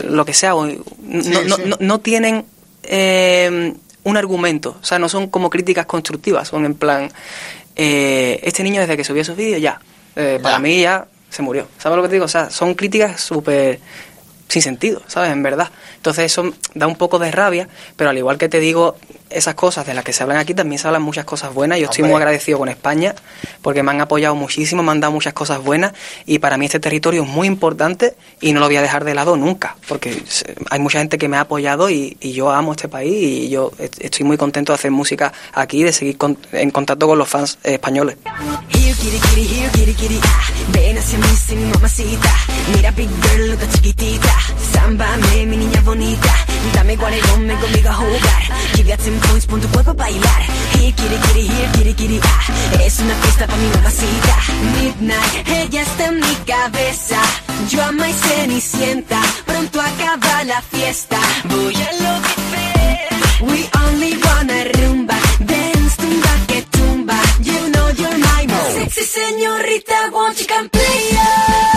lo 0.09 0.25
que 0.25 0.33
sea, 0.33 0.55
o- 0.55 0.65
no, 0.65 0.75
no- 1.47 1.55
sí. 1.55 1.63
no- 1.67 1.77
no 1.79 1.99
tienen 1.99 2.45
eh, 2.83 3.73
un 4.05 4.17
argumento, 4.17 4.77
o 4.81 4.85
sea, 4.85 4.97
no 4.99 5.09
son 5.09 5.27
como 5.27 5.49
críticas 5.49 5.85
constructivas, 5.85 6.47
son 6.47 6.63
en 6.65 6.75
plan, 6.75 7.11
eh, 7.75 8.39
este 8.43 8.63
niño 8.63 8.79
desde 8.81 8.95
que 8.95 9.03
subió 9.03 9.21
esos 9.21 9.35
vídeos 9.35 9.61
ya, 9.61 9.79
eh, 10.15 10.39
para 10.41 10.55
Ya. 10.55 10.59
mí 10.59 10.81
ya 10.81 11.07
se 11.29 11.41
murió. 11.41 11.67
¿Sabes 11.77 11.97
lo 11.97 12.01
que 12.03 12.09
te 12.09 12.13
digo? 12.15 12.25
O 12.25 12.29
sea, 12.29 12.49
son 12.49 12.75
críticas 12.75 13.19
súper 13.19 13.79
sin 14.47 14.61
sentido, 14.61 15.01
¿sabes? 15.07 15.31
En 15.31 15.41
verdad. 15.43 15.69
Entonces 15.97 16.25
eso 16.25 16.53
da 16.75 16.87
un 16.87 16.95
poco 16.95 17.17
de 17.19 17.31
rabia, 17.31 17.67
pero 17.97 18.11
al 18.11 18.17
igual 18.17 18.37
que 18.37 18.47
te 18.47 18.59
digo, 18.59 18.95
esas 19.29 19.55
cosas 19.55 19.85
de 19.85 19.93
las 19.93 20.03
que 20.03 20.13
se 20.13 20.23
hablan 20.23 20.37
aquí, 20.37 20.53
también 20.53 20.79
se 20.79 20.87
hablan 20.87 21.01
muchas 21.01 21.25
cosas 21.25 21.53
buenas. 21.53 21.79
Yo 21.79 21.85
estoy 21.85 22.03
Hombre. 22.03 22.13
muy 22.13 22.21
agradecido 22.21 22.59
con 22.59 22.69
España 22.69 23.15
porque 23.61 23.83
me 23.83 23.91
han 23.91 24.01
apoyado 24.01 24.35
muchísimo, 24.35 24.83
me 24.83 24.91
han 24.91 24.99
dado 24.99 25.11
muchas 25.13 25.33
cosas 25.33 25.63
buenas 25.63 25.93
y 26.25 26.39
para 26.39 26.57
mí 26.57 26.65
este 26.65 26.79
territorio 26.79 27.23
es 27.23 27.29
muy 27.29 27.47
importante 27.47 28.15
y 28.41 28.53
no 28.53 28.59
lo 28.59 28.67
voy 28.67 28.77
a 28.77 28.81
dejar 28.81 29.03
de 29.03 29.15
lado 29.15 29.35
nunca, 29.35 29.75
porque 29.87 30.23
hay 30.69 30.79
mucha 30.79 30.99
gente 30.99 31.17
que 31.17 31.27
me 31.27 31.37
ha 31.37 31.41
apoyado 31.41 31.89
y, 31.89 32.17
y 32.21 32.33
yo 32.33 32.51
amo 32.51 32.71
este 32.73 32.87
país 32.87 33.11
y 33.13 33.49
yo 33.49 33.71
est- 33.79 33.99
estoy 33.99 34.25
muy 34.25 34.37
contento 34.37 34.71
de 34.71 34.75
hacer 34.75 34.91
música 34.91 35.33
aquí, 35.53 35.83
de 35.83 35.91
seguir 35.93 36.17
con- 36.17 36.37
en 36.51 36.69
contacto 36.71 37.07
con 37.07 37.17
los 37.17 37.27
fans 37.27 37.57
eh, 37.63 37.73
españoles. 37.73 38.17
Ah. 38.25 38.61
Mira, 42.75 42.91
big 42.91 43.09
girl, 43.21 43.57
chiquitita. 43.73 44.33
Mi 45.45 45.57
niña 45.57 45.81
bonita. 45.81 46.33
Dame 46.73 46.95
guarelón, 46.95 47.47
ven 47.47 47.57
conmigo 47.57 47.89
a 47.89 47.93
jugar. 47.93 48.43
10 48.75 49.19
points, 49.27 49.45
pon 49.47 49.59
tu 49.61 49.67
cuerpo 49.69 49.91
a 49.91 49.93
bailar. 49.93 50.41
Here, 50.73 50.91
kitty, 50.93 51.17
kitty, 51.25 51.47
here, 51.47 51.71
kitty, 51.73 51.93
kitty, 51.93 52.19
ah. 52.23 52.81
Es 52.81 52.99
una 52.99 53.15
fiesta 53.15 53.47
pa' 53.47 53.55
mi 53.57 53.67
mamacita. 53.69 54.37
Midnight, 54.79 55.47
ella 55.47 55.81
está 55.81 56.05
en 56.05 56.19
mi 56.19 56.35
cabeza. 56.45 57.19
Yo 57.69 57.83
ama 57.83 58.09
y 58.09 58.13
cenicienta. 58.13 59.21
Pronto 59.45 59.81
acaba 59.81 60.43
la 60.43 60.61
fiesta. 60.61 61.17
Voy 61.45 61.75
a 61.75 61.91
lo 62.03 62.21
que 62.21 62.35
We 63.41 63.69
only 63.85 64.17
wanna 64.23 64.63
rumba. 64.75 65.17
Dance, 65.39 65.97
tumba, 65.97 66.33
que 66.47 66.61
tumba. 66.71 67.17
You 67.41 67.69
know 67.69 67.89
you're 67.89 68.17
my 68.17 68.47
most 68.47 68.75
sexy 68.77 69.03
señorita. 69.03 70.09
Won't 70.11 70.39
you 70.39 70.47
come 70.47 70.69
play? 70.69 71.09
Oh, 71.13 71.74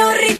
Señorita. 0.00 0.39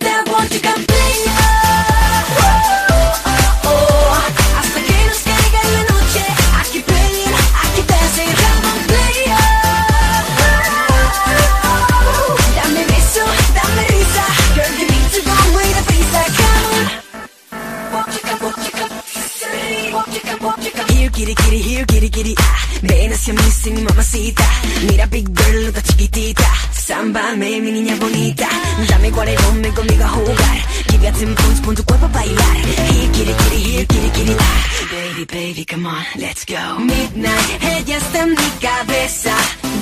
Let's 36.31 36.45
go. 36.45 36.79
Midnight, 36.79 37.63
ella 37.77 37.97
está 37.97 38.21
en 38.23 38.31
mi 38.31 38.51
cabeza. 38.61 39.35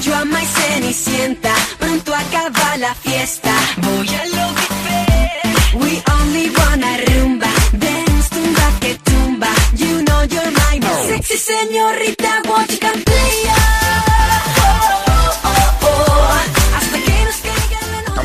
Yo 0.02 0.14
ama 0.14 0.42
y 0.42 0.46
cenicienta. 0.46 1.52
Pronto 1.78 2.14
acaba 2.14 2.76
la 2.78 2.94
fiesta. 2.94 3.52
Voy 3.82 4.08
a 4.20 4.24
lo 4.36 4.46
que 4.56 5.78
We 5.80 6.02
only 6.18 6.50
wanna 6.58 6.90
rumba. 7.06 7.50
Dance, 7.84 8.28
tumba, 8.34 8.66
que 8.80 8.92
tumba. 9.08 9.50
You 9.76 10.02
know 10.06 10.22
you're 10.32 10.52
my 10.62 10.80
sexy 11.08 11.36
señorita. 11.36 12.30
Won't 12.48 12.70
you 12.72 13.07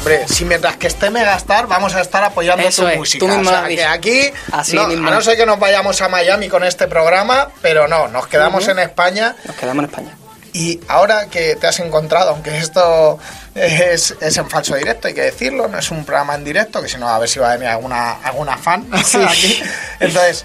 Hombre, 0.04 0.28
si 0.28 0.44
mientras 0.44 0.76
que 0.76 0.88
esté 0.88 1.10
Megastar 1.10 1.66
vamos 1.68 1.96
a 1.96 2.02
estar 2.02 2.22
apoyando 2.26 2.68
Eso 2.68 2.82
tu 2.82 2.88
es, 2.90 2.98
música. 2.98 3.26
tú 3.26 3.32
mismo 3.32 3.50
o 3.50 3.54
sea, 3.54 3.68
que 3.70 3.86
aquí, 3.86 4.32
Así 4.52 4.76
no, 4.76 4.88
mismo. 4.88 5.08
a 5.08 5.12
no 5.12 5.22
ser 5.22 5.38
que 5.38 5.46
nos 5.46 5.58
vayamos 5.60 6.02
a 6.02 6.10
Miami 6.10 6.50
con 6.50 6.66
este 6.66 6.88
programa, 6.90 7.48
pero 7.62 7.88
no, 7.88 8.10
nos 8.10 8.28
quedamos 8.28 8.68
en 8.68 8.80
España. 8.80 9.34
Nos 9.46 9.56
quedamos 9.56 9.86
en 9.86 9.90
España. 9.90 10.18
Y 10.52 10.82
ahora 10.90 11.28
que 11.28 11.56
te 11.56 11.68
has 11.68 11.80
encontrado, 11.80 12.32
aunque 12.32 12.58
esto 12.58 13.18
es, 13.56 14.14
es 14.20 14.36
en 14.38 14.50
falso 14.50 14.76
directo, 14.76 15.08
hay 15.08 15.14
que 15.14 15.22
decirlo, 15.22 15.70
no 15.70 15.80
es 15.80 15.90
un 15.90 16.04
programa 16.04 16.36
en 16.36 16.44
directo, 16.44 16.82
que 16.82 16.90
si 16.90 16.98
no, 16.98 17.08
a 17.08 17.18
ver 17.18 17.30
si 17.30 17.40
va 17.40 17.52
a 17.52 17.54
venir 17.54 17.70
alguna, 17.70 18.12
alguna 18.24 18.58
fan 18.58 18.86
aquí. 18.94 19.64
Entonces, 20.02 20.44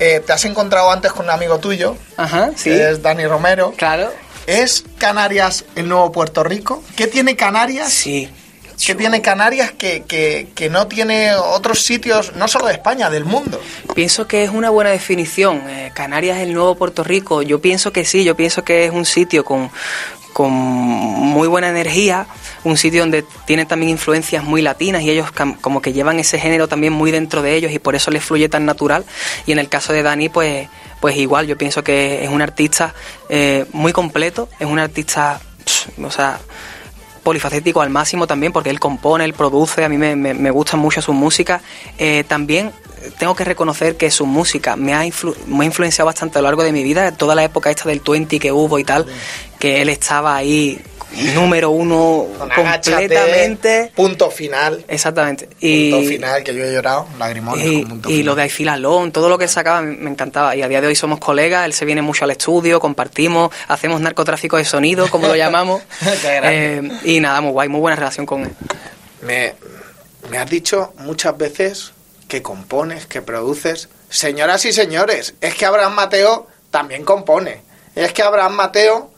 eh, 0.00 0.20
te 0.26 0.32
has 0.32 0.44
encontrado 0.46 0.90
antes 0.90 1.12
con 1.12 1.26
un 1.26 1.30
amigo 1.30 1.58
tuyo, 1.58 1.96
Ajá, 2.16 2.50
sí. 2.56 2.70
que 2.70 2.90
es 2.90 3.02
Dani 3.02 3.24
Romero. 3.24 3.72
Claro. 3.76 4.12
¿Es 4.48 4.84
Canarias 4.98 5.64
el 5.76 5.88
nuevo 5.88 6.10
Puerto 6.12 6.42
Rico? 6.42 6.82
¿Qué 6.96 7.06
tiene 7.06 7.34
Canarias? 7.36 7.92
Sí. 7.92 8.28
Que 8.84 8.94
tiene 8.94 9.22
Canarias 9.22 9.72
que, 9.72 10.04
que, 10.04 10.48
que 10.54 10.68
no 10.68 10.86
tiene 10.86 11.34
otros 11.34 11.82
sitios, 11.82 12.34
no 12.36 12.48
solo 12.48 12.66
de 12.66 12.74
España, 12.74 13.10
del 13.10 13.24
mundo. 13.24 13.60
Pienso 13.94 14.26
que 14.26 14.44
es 14.44 14.50
una 14.50 14.70
buena 14.70 14.90
definición. 14.90 15.62
Eh, 15.68 15.90
Canarias 15.94 16.38
es 16.38 16.44
el 16.44 16.54
nuevo 16.54 16.74
Puerto 16.74 17.02
Rico. 17.02 17.42
Yo 17.42 17.60
pienso 17.60 17.92
que 17.92 18.04
sí, 18.04 18.24
yo 18.24 18.36
pienso 18.36 18.64
que 18.64 18.84
es 18.84 18.92
un 18.92 19.04
sitio 19.04 19.44
con, 19.44 19.70
con 20.36 20.52
muy 20.52 21.48
buena 21.48 21.70
energía, 21.70 22.26
un 22.62 22.76
sitio 22.76 23.00
donde 23.00 23.24
tienen 23.46 23.66
también 23.66 23.90
influencias 23.90 24.44
muy 24.44 24.60
latinas 24.60 25.00
y 25.00 25.10
ellos 25.10 25.30
como 25.62 25.80
que 25.80 25.94
llevan 25.94 26.18
ese 26.18 26.38
género 26.38 26.68
también 26.68 26.92
muy 26.92 27.10
dentro 27.10 27.40
de 27.40 27.54
ellos 27.54 27.72
y 27.72 27.78
por 27.78 27.94
eso 27.94 28.10
les 28.10 28.22
fluye 28.22 28.48
tan 28.50 28.66
natural. 28.66 29.06
Y 29.46 29.52
en 29.52 29.58
el 29.58 29.70
caso 29.70 29.94
de 29.94 30.02
Dani, 30.02 30.28
pues, 30.28 30.68
pues 31.00 31.16
igual, 31.16 31.46
yo 31.46 31.56
pienso 31.56 31.82
que 31.82 32.22
es 32.22 32.28
un 32.28 32.42
artista 32.42 32.94
eh, 33.30 33.64
muy 33.72 33.94
completo, 33.94 34.50
es 34.58 34.66
un 34.66 34.78
artista, 34.78 35.40
o 36.02 36.10
sea, 36.10 36.38
polifacético 37.26 37.80
al 37.82 37.90
máximo 37.90 38.28
también 38.28 38.52
porque 38.52 38.70
él 38.70 38.78
compone, 38.78 39.24
él 39.24 39.32
produce, 39.34 39.84
a 39.84 39.88
mí 39.88 39.98
me, 39.98 40.14
me, 40.14 40.50
gusta 40.52 40.76
mucho 40.76 41.02
su 41.02 41.12
música. 41.12 41.60
Eh, 41.98 42.22
también 42.28 42.70
tengo 43.18 43.34
que 43.34 43.42
reconocer 43.42 43.96
que 43.96 44.12
su 44.12 44.26
música 44.26 44.76
me 44.76 44.94
ha, 44.94 45.04
influ- 45.04 45.34
me 45.48 45.64
ha 45.64 45.66
influenciado 45.66 46.06
bastante 46.06 46.38
a 46.38 46.40
lo 46.40 46.46
largo 46.46 46.62
de 46.62 46.70
mi 46.70 46.84
vida, 46.84 47.10
toda 47.10 47.34
la 47.34 47.42
época 47.42 47.68
esta 47.68 47.88
del 47.88 47.98
20 47.98 48.38
que 48.38 48.52
hubo 48.52 48.78
y 48.78 48.84
tal, 48.84 49.06
que 49.58 49.82
él 49.82 49.88
estaba 49.88 50.36
ahí 50.36 50.80
número 51.34 51.70
uno 51.70 52.26
Con 52.38 52.50
Agáchate, 52.50 53.08
completamente. 53.08 53.92
punto 53.94 54.30
final. 54.30 54.84
Exactamente. 54.88 55.48
Y, 55.60 55.90
punto 55.90 56.08
final, 56.08 56.42
que 56.42 56.54
yo 56.54 56.64
he 56.64 56.72
llorado, 56.72 57.06
lagrimones 57.18 57.64
y, 57.64 57.80
con 57.82 57.90
punto 57.90 58.08
y 58.08 58.12
final. 58.12 58.26
lo 58.26 58.34
de 58.34 58.42
Aifilalón, 58.42 59.12
todo 59.12 59.28
lo 59.28 59.38
que 59.38 59.48
sacaba 59.48 59.82
me, 59.82 60.10
encantaba. 60.10 60.56
Y 60.56 60.62
a 60.62 60.68
día 60.68 60.80
de 60.80 60.88
hoy 60.88 60.96
somos 60.96 61.18
colegas, 61.18 61.64
él 61.64 61.72
se 61.72 61.84
viene 61.84 62.02
mucho 62.02 62.24
al 62.24 62.30
estudio, 62.30 62.80
compartimos, 62.80 63.50
hacemos 63.68 64.00
narcotráfico 64.00 64.56
de 64.56 64.64
sonido, 64.64 65.08
como 65.10 65.28
lo 65.28 65.36
llamamos. 65.36 65.82
Eh, 66.48 66.82
y 67.04 67.20
nada, 67.20 67.40
muy 67.40 67.52
guay, 67.52 67.68
muy 67.68 67.80
buena 67.80 67.96
relación 67.96 68.26
con 68.26 68.42
él. 68.42 68.50
Me, 69.22 69.54
me 70.30 70.38
has 70.38 70.48
dicho 70.48 70.92
muchas 70.98 71.36
veces 71.36 71.92
que 72.28 72.42
compones, 72.42 73.06
que 73.06 73.22
produces. 73.22 73.88
Señoras 74.08 74.64
y 74.64 74.72
señores, 74.72 75.34
es 75.40 75.54
que 75.54 75.66
Abraham 75.66 75.94
Mateo 75.94 76.46
también 76.70 77.04
compone. 77.04 77.62
Es 77.94 78.12
que 78.12 78.22
Abraham 78.22 78.54
Mateo 78.54 79.10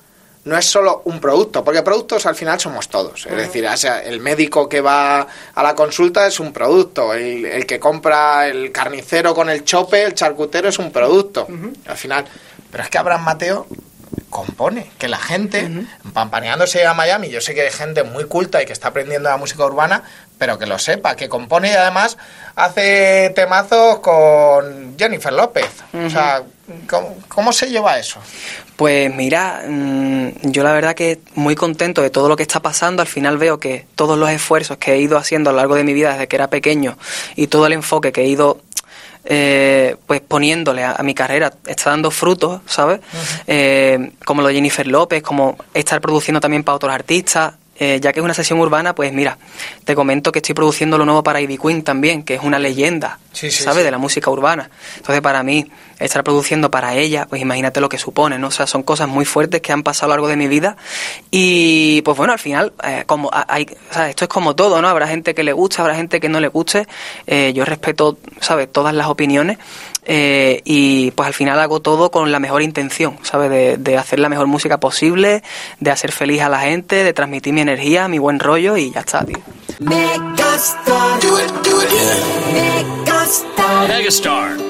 no 0.48 0.56
es 0.56 0.64
solo 0.64 1.02
un 1.04 1.20
producto, 1.20 1.62
porque 1.62 1.82
productos 1.82 2.24
al 2.26 2.34
final 2.34 2.58
somos 2.58 2.88
todos. 2.88 3.26
Es 3.26 3.36
decir, 3.36 3.66
o 3.66 3.76
sea, 3.76 4.02
el 4.02 4.20
médico 4.20 4.68
que 4.68 4.80
va 4.80 5.26
a 5.54 5.62
la 5.62 5.74
consulta 5.74 6.26
es 6.26 6.40
un 6.40 6.52
producto, 6.52 7.12
el, 7.12 7.44
el 7.44 7.66
que 7.66 7.78
compra 7.78 8.48
el 8.48 8.72
carnicero 8.72 9.34
con 9.34 9.50
el 9.50 9.64
chope, 9.64 10.02
el 10.02 10.14
charcutero 10.14 10.68
es 10.70 10.78
un 10.78 10.90
producto. 10.90 11.46
Al 11.86 11.96
final. 11.96 12.24
Pero 12.70 12.84
es 12.84 12.90
que 12.90 12.98
Abraham 12.98 13.24
Mateo 13.24 13.66
compone, 14.30 14.90
que 14.98 15.08
la 15.08 15.18
gente, 15.18 15.86
pampaneándose 16.12 16.86
a 16.86 16.94
Miami, 16.94 17.28
yo 17.28 17.40
sé 17.40 17.54
que 17.54 17.62
hay 17.62 17.70
gente 17.70 18.02
muy 18.02 18.24
culta 18.24 18.62
y 18.62 18.66
que 18.66 18.72
está 18.72 18.88
aprendiendo 18.88 19.28
la 19.28 19.36
música 19.36 19.64
urbana, 19.64 20.02
pero 20.38 20.58
que 20.58 20.66
lo 20.66 20.78
sepa, 20.78 21.16
que 21.16 21.28
compone 21.28 21.70
y 21.70 21.74
además 21.74 22.16
hace 22.58 23.30
temazos 23.34 24.00
con 24.00 24.96
Jennifer 24.98 25.32
López. 25.32 25.68
O 25.94 26.10
sea, 26.10 26.42
¿cómo, 26.88 27.16
cómo 27.28 27.52
se 27.52 27.70
lleva 27.70 27.98
eso? 27.98 28.20
Pues 28.76 29.14
mira, 29.14 29.62
mm, 29.66 30.50
yo 30.50 30.64
la 30.64 30.72
verdad 30.72 30.94
que 30.94 31.20
muy 31.34 31.54
contento 31.54 32.02
de 32.02 32.10
todo 32.10 32.28
lo 32.28 32.36
que 32.36 32.42
está 32.42 32.60
pasando. 32.60 33.00
Al 33.00 33.08
final 33.08 33.38
veo 33.38 33.58
que 33.58 33.86
todos 33.94 34.18
los 34.18 34.28
esfuerzos 34.30 34.76
que 34.78 34.92
he 34.92 34.98
ido 34.98 35.16
haciendo 35.16 35.50
a 35.50 35.52
lo 35.52 35.58
largo 35.58 35.76
de 35.76 35.84
mi 35.84 35.94
vida 35.94 36.12
desde 36.12 36.26
que 36.26 36.36
era 36.36 36.50
pequeño 36.50 36.98
y 37.36 37.46
todo 37.46 37.66
el 37.66 37.72
enfoque 37.72 38.12
que 38.12 38.22
he 38.22 38.26
ido 38.26 38.60
eh, 39.24 39.96
pues 40.06 40.20
poniéndole 40.20 40.82
a, 40.82 40.92
a 40.92 41.02
mi 41.02 41.14
carrera 41.14 41.52
está 41.66 41.90
dando 41.90 42.10
frutos, 42.10 42.60
¿sabes? 42.66 43.00
Eh, 43.46 44.12
como 44.24 44.42
lo 44.42 44.48
de 44.48 44.54
Jennifer 44.54 44.86
López, 44.86 45.22
como 45.22 45.56
estar 45.74 46.00
produciendo 46.00 46.40
también 46.40 46.64
para 46.64 46.76
otros 46.76 46.92
artistas. 46.92 47.54
Eh, 47.80 48.00
ya 48.00 48.12
que 48.12 48.20
es 48.20 48.24
una 48.24 48.34
sesión 48.34 48.58
urbana, 48.58 48.94
pues 48.94 49.12
mira, 49.12 49.38
te 49.84 49.94
comento 49.94 50.32
que 50.32 50.40
estoy 50.40 50.54
produciendo 50.54 50.98
lo 50.98 51.04
nuevo 51.04 51.22
para 51.22 51.40
Ivy 51.40 51.58
Queen 51.58 51.82
también, 51.82 52.22
que 52.24 52.34
es 52.34 52.42
una 52.42 52.58
leyenda, 52.58 53.18
Sí, 53.32 53.50
sí, 53.50 53.62
¿sabes? 53.62 53.78
sí. 53.80 53.84
De 53.84 53.90
la 53.92 53.98
música 53.98 54.30
urbana. 54.30 54.68
Entonces, 54.96 55.20
para 55.20 55.42
mí, 55.44 55.64
estar 55.98 56.24
produciendo 56.24 56.70
para 56.70 56.94
ella, 56.94 57.26
pues 57.28 57.42
imagínate 57.42 57.80
lo 57.80 57.88
que 57.88 57.98
supone, 57.98 58.38
¿no? 58.38 58.48
O 58.48 58.50
sea, 58.50 58.66
son 58.66 58.82
cosas 58.82 59.08
muy 59.08 59.24
fuertes 59.24 59.60
que 59.60 59.72
han 59.72 59.82
pasado 59.82 60.06
a 60.06 60.08
lo 60.08 60.14
largo 60.14 60.28
de 60.28 60.36
mi 60.36 60.48
vida 60.48 60.76
y 61.30 62.02
pues 62.02 62.16
bueno, 62.16 62.32
al 62.32 62.38
final, 62.38 62.72
eh, 62.84 63.04
como 63.06 63.30
hay, 63.32 63.66
o 63.90 63.94
sea, 63.94 64.08
esto 64.08 64.24
es 64.24 64.28
como 64.28 64.54
todo, 64.54 64.80
¿no? 64.80 64.88
Habrá 64.88 65.08
gente 65.08 65.34
que 65.34 65.42
le 65.42 65.52
guste, 65.52 65.80
habrá 65.80 65.94
gente 65.94 66.20
que 66.20 66.28
no 66.28 66.40
le 66.40 66.48
guste, 66.48 66.86
eh, 67.26 67.52
yo 67.54 67.64
respeto, 67.64 68.18
¿sabes? 68.40 68.70
Todas 68.70 68.94
las 68.94 69.08
opiniones 69.08 69.58
eh, 70.04 70.62
y 70.64 71.10
pues 71.10 71.26
al 71.26 71.34
final 71.34 71.58
hago 71.60 71.80
todo 71.80 72.10
con 72.10 72.32
la 72.32 72.38
mejor 72.38 72.62
intención, 72.62 73.18
¿sabes? 73.22 73.50
De, 73.50 73.76
de 73.76 73.98
hacer 73.98 74.18
la 74.20 74.28
mejor 74.28 74.46
música 74.46 74.78
posible, 74.78 75.42
de 75.80 75.90
hacer 75.90 76.12
feliz 76.12 76.40
a 76.42 76.48
la 76.48 76.60
gente, 76.60 77.04
de 77.04 77.12
transmitir 77.12 77.52
mi 77.52 77.60
energía, 77.60 78.08
mi 78.08 78.18
buen 78.18 78.38
rollo 78.40 78.76
y 78.76 78.90
ya 78.90 79.00
está, 79.00 79.24
tío. 79.24 79.38
Megastar. 79.80 81.20
Megastar. 82.52 83.88
Megastar. 83.88 84.67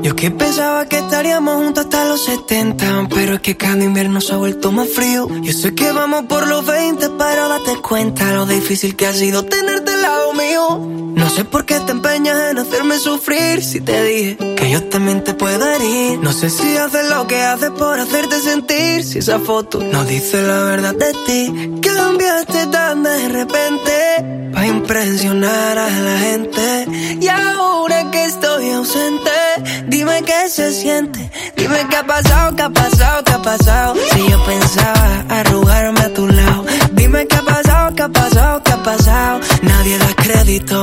Yo 0.00 0.16
que 0.16 0.30
pensaba 0.30 0.86
que 0.86 0.98
estaríamos 0.98 1.56
juntos 1.56 1.84
hasta 1.84 2.04
los 2.06 2.24
70 2.24 3.08
Pero 3.14 3.34
es 3.34 3.40
que 3.40 3.56
cada 3.56 3.82
invierno 3.84 4.20
se 4.20 4.32
ha 4.32 4.36
vuelto 4.36 4.72
más 4.72 4.88
frío. 4.88 5.28
Yo 5.42 5.52
sé 5.52 5.74
que 5.74 5.92
vamos 5.92 6.24
por 6.26 6.46
los 6.46 6.64
20 6.64 7.10
Pero 7.18 7.48
date 7.48 7.76
cuenta 7.82 8.32
lo 8.32 8.46
difícil 8.46 8.96
que 8.96 9.06
ha 9.06 9.12
sido 9.12 9.44
tenerte 9.44 9.92
al 9.92 10.02
lado 10.02 10.32
mío. 10.32 10.78
No 11.14 11.28
sé 11.28 11.44
por 11.44 11.66
qué 11.66 11.78
te 11.80 11.92
empeñas 11.92 12.50
en 12.50 12.58
hacerme 12.58 12.98
sufrir 12.98 13.62
Si 13.62 13.80
te 13.80 14.02
dije 14.04 14.51
que 14.62 14.70
yo 14.70 14.82
también 14.84 15.24
te 15.24 15.34
puedo 15.34 15.64
herir. 15.74 16.20
No 16.20 16.32
sé 16.32 16.48
si 16.48 16.76
haces 16.76 17.08
lo 17.10 17.26
que 17.26 17.42
haces 17.42 17.70
por 17.70 17.98
hacerte 17.98 18.38
sentir. 18.40 19.02
Si 19.02 19.18
esa 19.18 19.40
foto 19.40 19.80
no 19.80 20.04
dice 20.04 20.40
la 20.42 20.62
verdad 20.64 20.94
de 20.94 21.12
ti. 21.26 21.80
Cambiaste 21.80 22.66
tan 22.68 23.02
de 23.02 23.28
repente. 23.28 24.50
Pa' 24.54 24.66
impresionar 24.66 25.78
a 25.78 25.90
la 25.90 26.18
gente. 26.18 26.86
Y 27.20 27.26
ahora 27.28 28.10
que 28.10 28.24
estoy 28.24 28.70
ausente 28.70 29.30
Dime 29.86 30.22
qué 30.24 30.48
se 30.48 30.72
siente. 30.72 31.30
Dime 31.56 31.86
qué 31.90 31.96
ha 31.96 32.06
pasado, 32.06 32.56
qué 32.56 32.62
ha 32.62 32.70
pasado, 32.70 33.24
qué 33.24 33.32
ha 33.32 33.42
pasado. 33.42 33.94
Si 34.12 34.30
yo 34.30 34.44
pensaba 34.44 35.24
arrugarme 35.28 36.00
a 36.00 36.14
tu 36.14 36.26
lado. 36.26 36.64
Dime 36.92 37.26
qué 37.26 37.36
ha 37.36 37.42
pasado, 37.42 37.94
qué 37.94 38.02
ha 38.02 38.08
pasado, 38.08 38.62
qué 38.62 38.72
ha 38.72 38.82
pasado. 38.82 39.40
Nadie 39.62 39.98
da 39.98 40.14
crédito, 40.14 40.82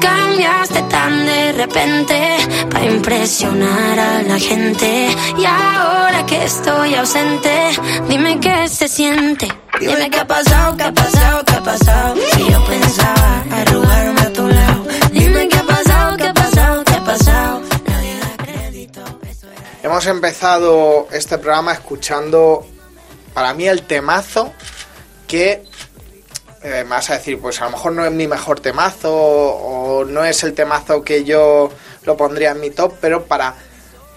Cambiaste 0.00 0.82
tan 0.82 1.26
de 1.26 1.52
repente 1.52 2.36
para 2.70 2.84
impresionar 2.86 3.98
a 3.98 4.22
la 4.22 4.38
gente. 4.38 5.08
Y 5.38 5.44
ahora 5.44 6.24
que 6.26 6.44
estoy 6.44 6.94
ausente, 6.94 7.70
dime 8.08 8.40
qué 8.40 8.68
se 8.68 8.88
siente. 8.88 9.48
Dime 9.78 10.10
qué 10.10 10.20
ha 10.20 10.26
pasado, 10.26 10.76
qué 10.76 10.84
ha 10.84 10.92
pasado, 10.92 11.44
qué 11.44 11.54
ha 11.54 11.62
pasado. 11.62 12.14
Si 12.34 12.50
yo 12.50 12.64
pensaba 12.64 13.44
arrugarme 13.52 14.20
a 14.20 14.32
tu 14.32 14.46
lado. 14.46 14.84
Dime 15.12 15.48
qué 15.48 15.56
ha 15.56 15.64
pasado, 15.64 16.16
qué 16.16 16.26
ha 16.26 16.34
pasado, 16.34 16.84
qué 16.84 16.94
ha 16.94 17.04
pasado. 17.04 17.62
Nadie 17.86 18.16
da 18.18 18.44
crédito. 18.44 19.00
Eso 19.30 19.46
era 19.50 19.62
Hemos 19.82 20.06
empezado 20.06 21.08
este 21.12 21.38
programa 21.38 21.72
escuchando, 21.72 22.66
para 23.34 23.54
mí, 23.54 23.66
el 23.66 23.82
temazo 23.82 24.52
que 25.26 25.64
eh, 26.62 26.84
me 26.84 26.90
vas 26.90 27.10
a 27.10 27.14
decir, 27.14 27.38
pues 27.38 27.60
a 27.62 27.64
lo 27.64 27.70
mejor 27.70 27.92
no 27.92 28.04
es 28.04 28.12
mi 28.12 28.28
mejor 28.28 28.60
temazo 28.60 29.12
o 29.12 30.04
no 30.04 30.24
es 30.24 30.42
el 30.44 30.52
temazo 30.52 31.02
que 31.02 31.24
yo 31.24 31.70
lo 32.04 32.16
pondría 32.16 32.50
en 32.50 32.60
mi 32.60 32.70
top, 32.70 32.94
pero 33.00 33.24
para 33.24 33.54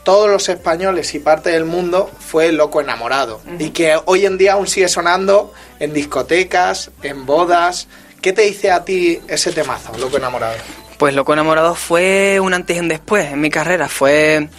todos 0.04 0.30
los 0.30 0.50
españoles 0.50 1.14
y 1.16 1.20
parte 1.20 1.52
del 1.52 1.64
mundo 1.64 2.12
fue 2.20 2.52
Loco 2.52 2.82
Enamorado. 2.82 3.42
Y 3.60 3.70
que 3.70 3.98
hoy 4.06 4.26
en 4.26 4.38
día 4.38 4.54
aún 4.54 4.68
sigue 4.68 4.90
sonando 4.90 5.54
en 5.80 5.94
discotecas, 5.94 6.92
en 7.02 7.26
bodas. 7.26 7.88
¿Qué 8.22 8.34
te 8.34 8.42
dice 8.42 8.72
a 8.72 8.84
ti 8.84 9.22
ese 9.30 9.54
temazo, 9.54 9.98
Loco 9.98 10.18
Enamorado? 10.18 10.56
Pues 10.98 11.16
Loco 11.16 11.32
Enamorado 11.32 11.76
fue 11.76 12.42
un 12.42 12.54
antes 12.54 12.76
y 12.76 12.80
un 12.82 12.90
después 12.90 13.32
en 13.32 13.40
mi 13.40 13.50
carrera. 13.50 13.88
Fue 13.88 14.50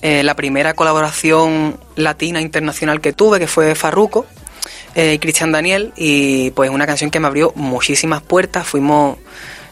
eh, 0.00 0.22
la 0.22 0.34
primera 0.34 0.72
colaboración 0.72 1.78
latina 1.96 2.40
internacional 2.40 3.02
que 3.02 3.12
tuve, 3.12 3.38
que 3.38 3.46
fue 3.46 3.74
Farruko 3.74 4.24
eh, 4.96 5.18
Cristian 5.20 5.52
Daniel. 5.52 5.92
Y 5.94 6.50
pues 6.50 6.70
una 6.70 6.86
canción 6.86 7.10
que 7.10 7.20
me 7.20 7.28
abrió 7.28 7.52
muchísimas 7.54 8.22
puertas. 8.22 8.66
Fuimos 8.66 9.18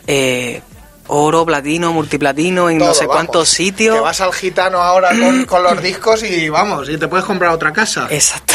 eh, 0.06 0.60
oro, 1.06 1.44
platino, 1.44 1.92
multiplatino 1.92 2.70
en 2.70 2.78
no 2.78 2.94
sé 2.94 3.06
vamos. 3.06 3.16
cuántos 3.16 3.48
sitios. 3.48 3.96
Que 3.96 4.00
vas 4.00 4.20
al 4.20 4.32
gitano 4.32 4.78
ahora 4.78 5.10
con, 5.10 5.44
con 5.46 5.62
los 5.62 5.82
discos 5.82 6.22
y 6.22 6.48
vamos, 6.48 6.88
y 6.88 6.96
te 6.96 7.08
puedes 7.08 7.26
comprar 7.26 7.52
otra 7.52 7.72
casa. 7.72 8.06
Exacto. 8.10 8.54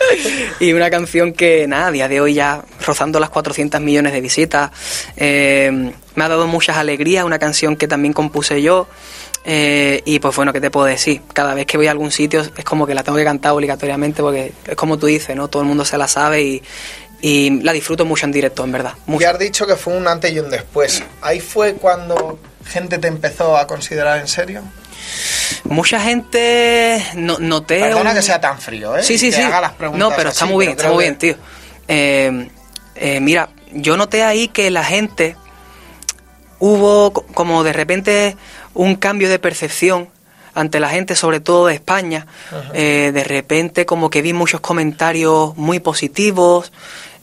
y 0.60 0.72
una 0.72 0.90
canción 0.90 1.32
que, 1.32 1.66
nada, 1.66 1.88
a 1.88 1.90
día 1.90 2.08
de 2.08 2.20
hoy 2.20 2.34
ya 2.34 2.62
rozando 2.84 3.20
las 3.20 3.30
400 3.30 3.80
millones 3.80 4.12
de 4.12 4.20
visitas. 4.20 4.70
Eh, 5.16 5.92
me 6.14 6.24
ha 6.24 6.28
dado 6.28 6.46
muchas 6.46 6.76
alegrías, 6.76 7.24
una 7.24 7.38
canción 7.38 7.76
que 7.76 7.88
también 7.88 8.12
compuse 8.12 8.62
yo. 8.62 8.86
Eh, 9.44 10.02
y 10.04 10.18
pues 10.20 10.34
bueno, 10.36 10.52
¿qué 10.52 10.60
te 10.60 10.70
puedo 10.70 10.86
decir? 10.86 11.20
Cada 11.32 11.54
vez 11.54 11.66
que 11.66 11.76
voy 11.76 11.86
a 11.88 11.90
algún 11.90 12.12
sitio 12.12 12.40
es 12.56 12.64
como 12.64 12.86
que 12.86 12.94
la 12.94 13.02
tengo 13.02 13.18
que 13.18 13.24
cantar 13.24 13.52
obligatoriamente 13.52 14.22
porque 14.22 14.52
es 14.66 14.76
como 14.76 14.98
tú 14.98 15.06
dices, 15.06 15.34
¿no? 15.36 15.48
Todo 15.48 15.62
el 15.62 15.68
mundo 15.68 15.84
se 15.84 15.98
la 15.98 16.06
sabe 16.08 16.42
y, 16.42 16.62
y 17.20 17.50
la 17.62 17.72
disfruto 17.72 18.04
mucho 18.04 18.26
en 18.26 18.32
directo, 18.32 18.62
en 18.64 18.72
verdad. 18.72 18.94
Mucho. 19.06 19.22
Ya 19.22 19.30
has 19.30 19.38
dicho 19.38 19.66
que 19.66 19.76
fue 19.76 19.96
un 19.96 20.06
antes 20.06 20.32
y 20.32 20.38
un 20.38 20.50
después. 20.50 21.02
Ahí 21.20 21.40
fue 21.40 21.74
cuando 21.74 22.38
gente 22.64 22.98
te 22.98 23.08
empezó 23.08 23.56
a 23.56 23.66
considerar 23.66 24.18
en 24.20 24.28
serio. 24.28 24.62
Mucha 25.64 26.00
gente 26.00 27.04
no, 27.16 27.38
noté... 27.38 27.80
Perdona 27.80 28.10
un- 28.10 28.16
que 28.16 28.22
sea 28.22 28.40
tan 28.40 28.58
frío, 28.60 28.96
¿eh? 28.96 29.02
Sí, 29.02 29.18
sí, 29.18 29.30
que 29.30 29.36
sí. 29.36 29.42
haga 29.42 29.60
las 29.60 29.72
preguntas 29.72 30.08
no, 30.08 30.14
pero 30.16 30.30
está 30.30 30.44
muy 30.46 30.66
bien, 30.66 30.76
está 30.78 30.90
muy 30.92 31.04
bien, 31.04 31.18
tío. 31.18 31.34
Eh, 31.88 32.48
eh, 32.94 33.20
mira, 33.20 33.48
yo 33.72 33.96
noté 33.96 34.22
ahí 34.22 34.48
que 34.48 34.70
la 34.70 34.84
gente 34.84 35.36
hubo 36.62 37.12
co- 37.12 37.24
como 37.34 37.64
de 37.64 37.72
repente 37.72 38.36
un 38.72 38.94
cambio 38.94 39.28
de 39.28 39.40
percepción 39.40 40.08
ante 40.54 40.78
la 40.78 40.90
gente, 40.90 41.16
sobre 41.16 41.40
todo 41.40 41.66
de 41.66 41.74
España. 41.74 42.26
Eh, 42.72 43.10
de 43.12 43.24
repente 43.24 43.84
como 43.84 44.10
que 44.10 44.22
vi 44.22 44.32
muchos 44.32 44.60
comentarios 44.60 45.56
muy 45.56 45.80
positivos 45.80 46.70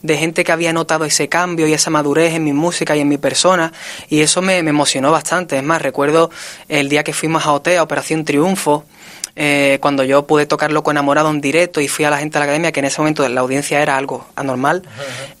de 0.02 0.16
gente 0.18 0.44
que 0.44 0.52
había 0.52 0.72
notado 0.72 1.04
ese 1.06 1.28
cambio 1.28 1.66
y 1.66 1.72
esa 1.72 1.90
madurez 1.90 2.34
en 2.34 2.44
mi 2.44 2.52
música 2.52 2.96
y 2.96 3.00
en 3.00 3.08
mi 3.08 3.18
persona 3.18 3.72
y 4.08 4.20
eso 4.20 4.42
me, 4.42 4.62
me 4.62 4.70
emocionó 4.70 5.10
bastante. 5.10 5.56
Es 5.56 5.62
más, 5.62 5.80
recuerdo 5.80 6.30
el 6.68 6.88
día 6.88 7.02
que 7.04 7.12
fuimos 7.14 7.46
a 7.46 7.52
OTEA, 7.52 7.82
Operación 7.82 8.24
Triunfo, 8.24 8.84
eh, 9.36 9.78
cuando 9.80 10.04
yo 10.04 10.26
pude 10.26 10.46
tocar 10.46 10.72
Loco 10.72 10.90
Enamorado 10.90 11.30
en 11.30 11.40
directo 11.40 11.80
y 11.80 11.88
fui 11.88 12.04
a 12.04 12.10
la 12.10 12.18
gente 12.18 12.34
de 12.34 12.40
la 12.40 12.44
academia, 12.44 12.72
que 12.72 12.80
en 12.80 12.86
ese 12.86 13.00
momento 13.00 13.28
la 13.28 13.40
audiencia 13.40 13.80
era 13.82 13.96
algo 13.96 14.26
anormal. 14.36 14.82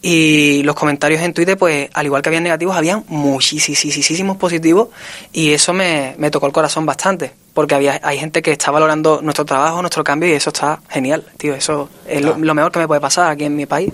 Y 0.02 0.62
los 0.64 0.74
comentarios 0.74 1.22
en 1.22 1.34
Twitter, 1.34 1.56
pues 1.56 1.90
al 1.92 2.06
igual 2.06 2.22
que 2.22 2.28
habían 2.28 2.44
negativos, 2.44 2.76
habían 2.76 3.04
muchísimos 3.08 4.36
positivos 4.36 4.88
y 5.32 5.52
eso 5.52 5.72
me, 5.72 6.14
me 6.18 6.30
tocó 6.30 6.46
el 6.46 6.52
corazón 6.52 6.86
bastante. 6.86 7.32
Porque 7.52 7.74
había, 7.74 8.00
hay 8.02 8.18
gente 8.18 8.42
que 8.42 8.52
está 8.52 8.70
valorando 8.70 9.20
nuestro 9.22 9.44
trabajo, 9.44 9.82
nuestro 9.82 10.04
cambio 10.04 10.28
y 10.28 10.32
eso 10.32 10.50
está 10.50 10.80
genial, 10.88 11.24
tío. 11.36 11.54
Eso 11.54 11.90
es 12.06 12.22
lo, 12.22 12.38
lo 12.38 12.54
mejor 12.54 12.70
que 12.70 12.78
me 12.78 12.86
puede 12.86 13.00
pasar 13.00 13.30
aquí 13.30 13.44
en 13.44 13.56
mi 13.56 13.66
país. 13.66 13.92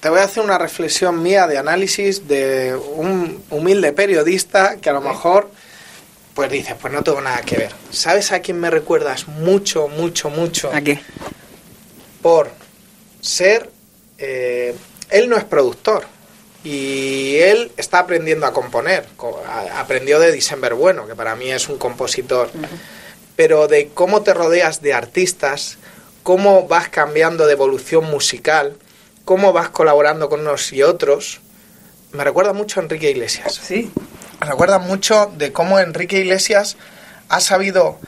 Te 0.00 0.10
voy 0.10 0.20
a 0.20 0.24
hacer 0.24 0.44
una 0.44 0.56
reflexión 0.56 1.20
mía 1.20 1.48
de 1.48 1.58
análisis 1.58 2.28
de 2.28 2.76
un 2.94 3.42
humilde 3.50 3.92
periodista 3.92 4.76
que 4.76 4.90
a 4.90 4.92
lo 4.92 5.00
mejor 5.00 5.50
pues 6.36 6.50
dices, 6.50 6.74
pues 6.80 6.92
no 6.92 7.02
tengo 7.02 7.20
nada 7.20 7.40
que 7.42 7.56
ver. 7.56 7.72
¿Sabes 7.90 8.30
a 8.30 8.38
quién 8.40 8.60
me 8.60 8.70
recuerdas 8.70 9.26
mucho, 9.26 9.88
mucho, 9.88 10.30
mucho? 10.30 10.70
Aquí. 10.72 10.96
Por 12.22 12.50
ser... 13.20 13.70
eh, 14.18 14.74
él 15.10 15.28
no 15.28 15.36
es 15.36 15.44
productor 15.44 16.04
y 16.64 17.36
él 17.36 17.70
está 17.76 18.00
aprendiendo 18.00 18.44
a 18.46 18.52
componer. 18.52 19.06
Co- 19.16 19.42
a- 19.46 19.80
Aprendió 19.80 20.18
de 20.20 20.32
December 20.32 20.74
Bueno, 20.74 21.06
que 21.06 21.14
para 21.14 21.34
mí 21.36 21.50
es 21.50 21.68
un 21.68 21.78
compositor. 21.78 22.50
Pero 23.36 23.68
de 23.68 23.88
cómo 23.88 24.22
te 24.22 24.34
rodeas 24.34 24.82
de 24.82 24.92
artistas, 24.94 25.78
cómo 26.22 26.66
vas 26.68 26.88
cambiando 26.88 27.46
de 27.46 27.52
evolución 27.52 28.04
musical, 28.10 28.76
cómo 29.24 29.52
vas 29.52 29.68
colaborando 29.70 30.28
con 30.28 30.40
unos 30.40 30.72
y 30.72 30.82
otros, 30.82 31.40
me 32.12 32.24
recuerda 32.24 32.52
mucho 32.52 32.80
a 32.80 32.82
Enrique 32.82 33.10
Iglesias. 33.10 33.60
Sí. 33.62 33.90
Recuerda 34.46 34.78
mucho 34.78 35.32
de 35.36 35.52
cómo 35.52 35.78
Enrique 35.78 36.20
Iglesias 36.20 36.76
ha 37.28 37.40
sabido 37.40 37.98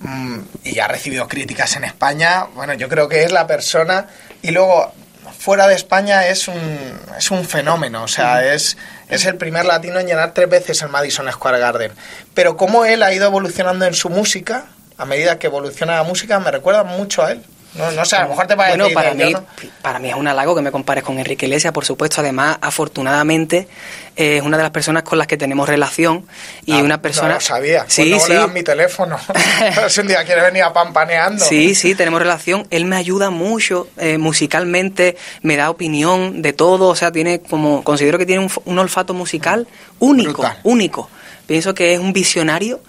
mm, 0.00 0.38
y 0.64 0.78
ha 0.78 0.88
recibido 0.88 1.28
críticas 1.28 1.76
en 1.76 1.84
España. 1.84 2.46
Bueno, 2.54 2.74
yo 2.74 2.88
creo 2.88 3.08
que 3.08 3.24
es 3.24 3.32
la 3.32 3.46
persona. 3.46 4.06
Y 4.42 4.52
luego 4.52 4.92
fuera 5.36 5.66
de 5.66 5.74
España 5.74 6.26
es 6.26 6.48
un, 6.48 7.00
es 7.16 7.30
un 7.30 7.44
fenómeno, 7.44 8.02
o 8.02 8.08
sea, 8.08 8.52
es, 8.52 8.76
es 9.08 9.24
el 9.24 9.36
primer 9.36 9.64
latino 9.64 9.98
en 9.98 10.06
llenar 10.06 10.34
tres 10.34 10.48
veces 10.48 10.82
el 10.82 10.88
Madison 10.88 11.30
Square 11.30 11.58
Garden. 11.58 11.92
Pero 12.34 12.56
cómo 12.56 12.84
él 12.84 13.02
ha 13.02 13.12
ido 13.12 13.26
evolucionando 13.26 13.84
en 13.84 13.94
su 13.94 14.08
música, 14.08 14.66
a 14.96 15.04
medida 15.04 15.38
que 15.38 15.46
evoluciona 15.46 15.96
la 15.96 16.02
música, 16.02 16.38
me 16.40 16.50
recuerda 16.50 16.84
mucho 16.84 17.24
a 17.24 17.32
él. 17.32 17.44
No, 17.74 17.90
no 17.92 18.04
sé, 18.04 18.16
a 18.16 18.22
lo 18.24 18.30
mejor 18.30 18.46
te 18.46 18.56
parece 18.56 18.78
Bueno, 18.78 18.94
para 18.94 19.10
yo 19.14 19.26
mí, 19.26 19.32
no- 19.32 19.44
para 19.82 19.98
mí 19.98 20.08
es 20.08 20.16
un 20.16 20.26
halago 20.26 20.54
que 20.54 20.62
me 20.62 20.70
compares 20.72 21.04
con 21.04 21.18
Enrique 21.18 21.46
Iglesias, 21.46 21.72
por 21.72 21.84
supuesto. 21.84 22.20
Además, 22.22 22.56
afortunadamente, 22.60 23.68
eh, 24.16 24.38
es 24.38 24.42
una 24.42 24.56
de 24.56 24.62
las 24.64 24.72
personas 24.72 25.02
con 25.02 25.18
las 25.18 25.26
que 25.26 25.36
tenemos 25.36 25.68
relación 25.68 26.26
y 26.64 26.72
Ah, 26.72 26.82
una 26.82 27.00
persona... 27.02 27.28
No 27.28 27.34
lo 27.34 27.40
sabía. 27.40 27.80
Pues 27.82 27.92
Sí, 27.94 28.10
no 28.10 28.18
sí. 28.18 28.30
le 28.30 28.34
dan 28.36 28.52
mi 28.52 28.62
teléfono. 28.62 29.18
si 29.88 30.00
un 30.00 30.08
día 30.08 30.24
quiere 30.24 30.40
venir 30.42 30.62
a 30.64 30.72
pampaneando. 30.72 31.44
Sí, 31.44 31.74
sí, 31.74 31.94
tenemos 31.94 32.20
relación. 32.20 32.66
Él 32.70 32.86
me 32.86 32.96
ayuda 32.96 33.30
mucho 33.30 33.88
eh, 33.98 34.18
musicalmente, 34.18 35.16
me 35.42 35.56
da 35.56 35.70
opinión 35.70 36.42
de 36.42 36.52
todo. 36.54 36.88
O 36.88 36.96
sea, 36.96 37.12
tiene 37.12 37.40
como 37.40 37.84
considero 37.84 38.18
que 38.18 38.26
tiene 38.26 38.42
un, 38.44 38.50
un 38.64 38.78
olfato 38.78 39.14
musical 39.14 39.68
único, 39.98 40.32
Brutal. 40.42 40.58
único. 40.64 41.10
Pienso 41.46 41.74
que 41.74 41.94
es 41.94 42.00
un 42.00 42.12
visionario 42.12 42.80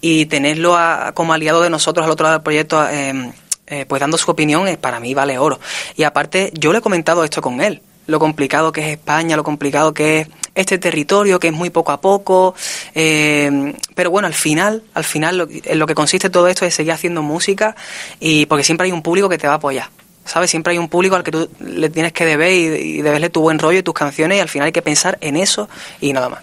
y 0.00 0.26
tenerlo 0.26 0.76
a- 0.76 1.12
como 1.12 1.32
aliado 1.32 1.60
de 1.60 1.70
nosotros 1.70 2.04
al 2.04 2.10
otro 2.12 2.24
lado 2.24 2.38
del 2.38 2.42
proyecto, 2.44 2.88
eh, 2.88 3.32
eh, 3.68 3.86
pues 3.86 4.00
dando 4.00 4.18
su 4.18 4.30
opinión, 4.30 4.66
eh, 4.68 4.76
para 4.76 5.00
mí 5.00 5.14
vale 5.14 5.38
oro. 5.38 5.60
Y 5.96 6.04
aparte, 6.04 6.50
yo 6.54 6.72
le 6.72 6.78
he 6.78 6.82
comentado 6.82 7.24
esto 7.24 7.42
con 7.42 7.60
él. 7.60 7.82
Lo 8.06 8.18
complicado 8.18 8.72
que 8.72 8.80
es 8.80 8.98
España, 8.98 9.36
lo 9.36 9.44
complicado 9.44 9.92
que 9.92 10.20
es 10.20 10.28
este 10.54 10.78
territorio, 10.78 11.38
que 11.38 11.48
es 11.48 11.52
muy 11.52 11.68
poco 11.70 11.92
a 11.92 12.00
poco. 12.00 12.54
eh, 12.94 13.74
pero 13.94 14.10
bueno, 14.10 14.26
al 14.26 14.34
final, 14.34 14.82
al 14.94 15.04
final, 15.04 15.38
lo, 15.38 15.48
en 15.50 15.78
lo 15.78 15.86
que 15.86 15.94
consiste 15.94 16.30
todo 16.30 16.48
esto 16.48 16.64
es 16.64 16.74
seguir 16.74 16.92
haciendo 16.92 17.22
música 17.22 17.76
y 18.18 18.46
porque 18.46 18.64
siempre 18.64 18.86
hay 18.86 18.92
un 18.92 19.02
público 19.02 19.28
que 19.28 19.38
te 19.38 19.46
va 19.46 19.54
a 19.54 19.56
apoyar. 19.56 19.90
¿Sabes? 20.24 20.50
Siempre 20.50 20.72
hay 20.72 20.78
un 20.78 20.88
público 20.88 21.16
al 21.16 21.22
que 21.22 21.30
tú 21.30 21.48
le 21.60 21.88
tienes 21.88 22.12
que 22.12 22.26
deber 22.26 22.52
y, 22.52 22.98
y 22.98 23.02
deberle 23.02 23.30
tu 23.30 23.40
buen 23.40 23.58
rollo 23.58 23.78
y 23.78 23.82
tus 23.82 23.94
canciones 23.94 24.36
y 24.36 24.40
al 24.40 24.48
final 24.48 24.66
hay 24.66 24.72
que 24.72 24.82
pensar 24.82 25.16
en 25.22 25.36
eso 25.36 25.68
y 26.00 26.12
nada 26.12 26.28
más. 26.28 26.40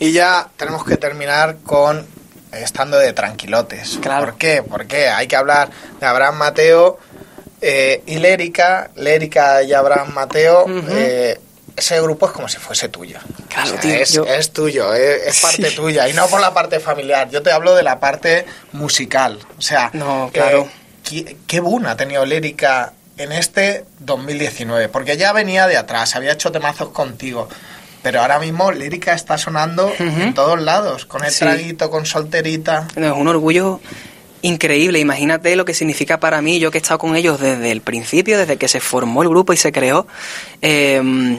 Y 0.00 0.12
ya 0.12 0.48
tenemos 0.56 0.84
que 0.84 0.96
terminar 0.96 1.58
con 1.62 2.06
estando 2.52 2.98
de 2.98 3.12
tranquilotes. 3.12 3.98
Claro. 4.02 4.26
¿Por 4.26 4.38
qué? 4.38 4.62
Porque 4.62 5.08
hay 5.08 5.26
que 5.26 5.36
hablar 5.36 5.70
de 6.00 6.06
Abraham 6.06 6.36
Mateo 6.36 6.98
eh, 7.60 8.02
y 8.06 8.18
Lérica. 8.18 8.90
Lérica 8.96 9.62
y 9.62 9.72
Abraham 9.72 10.12
Mateo. 10.14 10.66
Eh, 10.90 11.38
ese 11.76 12.00
grupo 12.02 12.26
es 12.26 12.32
como 12.32 12.48
si 12.48 12.58
fuese 12.58 12.88
tuyo. 12.88 13.18
Claro, 13.48 13.68
O 13.68 13.72
sea, 13.72 13.80
tío, 13.80 13.94
es, 13.94 14.12
yo- 14.12 14.26
es 14.26 14.50
tuyo, 14.52 14.92
es, 14.94 15.26
es 15.28 15.40
parte 15.42 15.70
Sí. 15.70 15.76
tuya. 15.76 16.08
Y 16.08 16.12
no 16.12 16.26
por 16.28 16.40
la 16.40 16.52
parte 16.52 16.80
familiar. 16.80 17.30
Yo 17.30 17.42
te 17.42 17.52
hablo 17.52 17.74
de 17.74 17.82
la 17.82 18.00
parte 18.00 18.44
musical. 18.72 19.38
O 19.58 19.62
sea, 19.62 19.90
No, 19.94 20.26
eh, 20.28 20.30
claro. 20.32 20.68
¿qué, 21.04 21.36
qué 21.46 21.60
boom 21.60 21.86
ha 21.86 21.96
tenido 21.96 22.24
Lérica 22.26 22.92
en 23.16 23.32
este 23.32 23.84
2019? 24.00 24.88
Porque 24.88 25.16
ya 25.16 25.32
venía 25.32 25.66
de 25.66 25.76
atrás, 25.76 26.16
había 26.16 26.32
hecho 26.32 26.50
temazos 26.52 26.90
contigo. 26.90 27.48
Pero 28.02 28.20
ahora 28.22 28.38
mismo 28.38 28.72
Lírica 28.72 29.12
está 29.14 29.36
sonando 29.38 29.92
en 29.98 30.32
todos 30.34 30.60
lados, 30.60 31.04
con 31.06 31.24
el 31.24 31.30
Sí. 31.30 31.40
traguito, 31.40 31.90
con 31.90 32.06
solterita. 32.06 32.88
No, 32.96 33.06
es 33.06 33.12
un 33.12 33.28
orgullo 33.28 33.80
increíble. 34.42 34.98
Imagínate 35.00 35.54
lo 35.56 35.64
que 35.66 35.74
significa 35.74 36.18
para 36.18 36.40
mí, 36.40 36.58
yo 36.58 36.70
que 36.70 36.78
he 36.78 36.80
estado 36.80 36.98
con 36.98 37.14
ellos 37.16 37.38
desde 37.40 37.70
el 37.70 37.82
principio, 37.82 38.38
desde 38.38 38.56
que 38.56 38.68
se 38.68 38.80
formó 38.80 39.22
el 39.22 39.28
grupo 39.28 39.52
y 39.52 39.56
se 39.56 39.70
creó. 39.72 40.06
eh, 40.62 41.38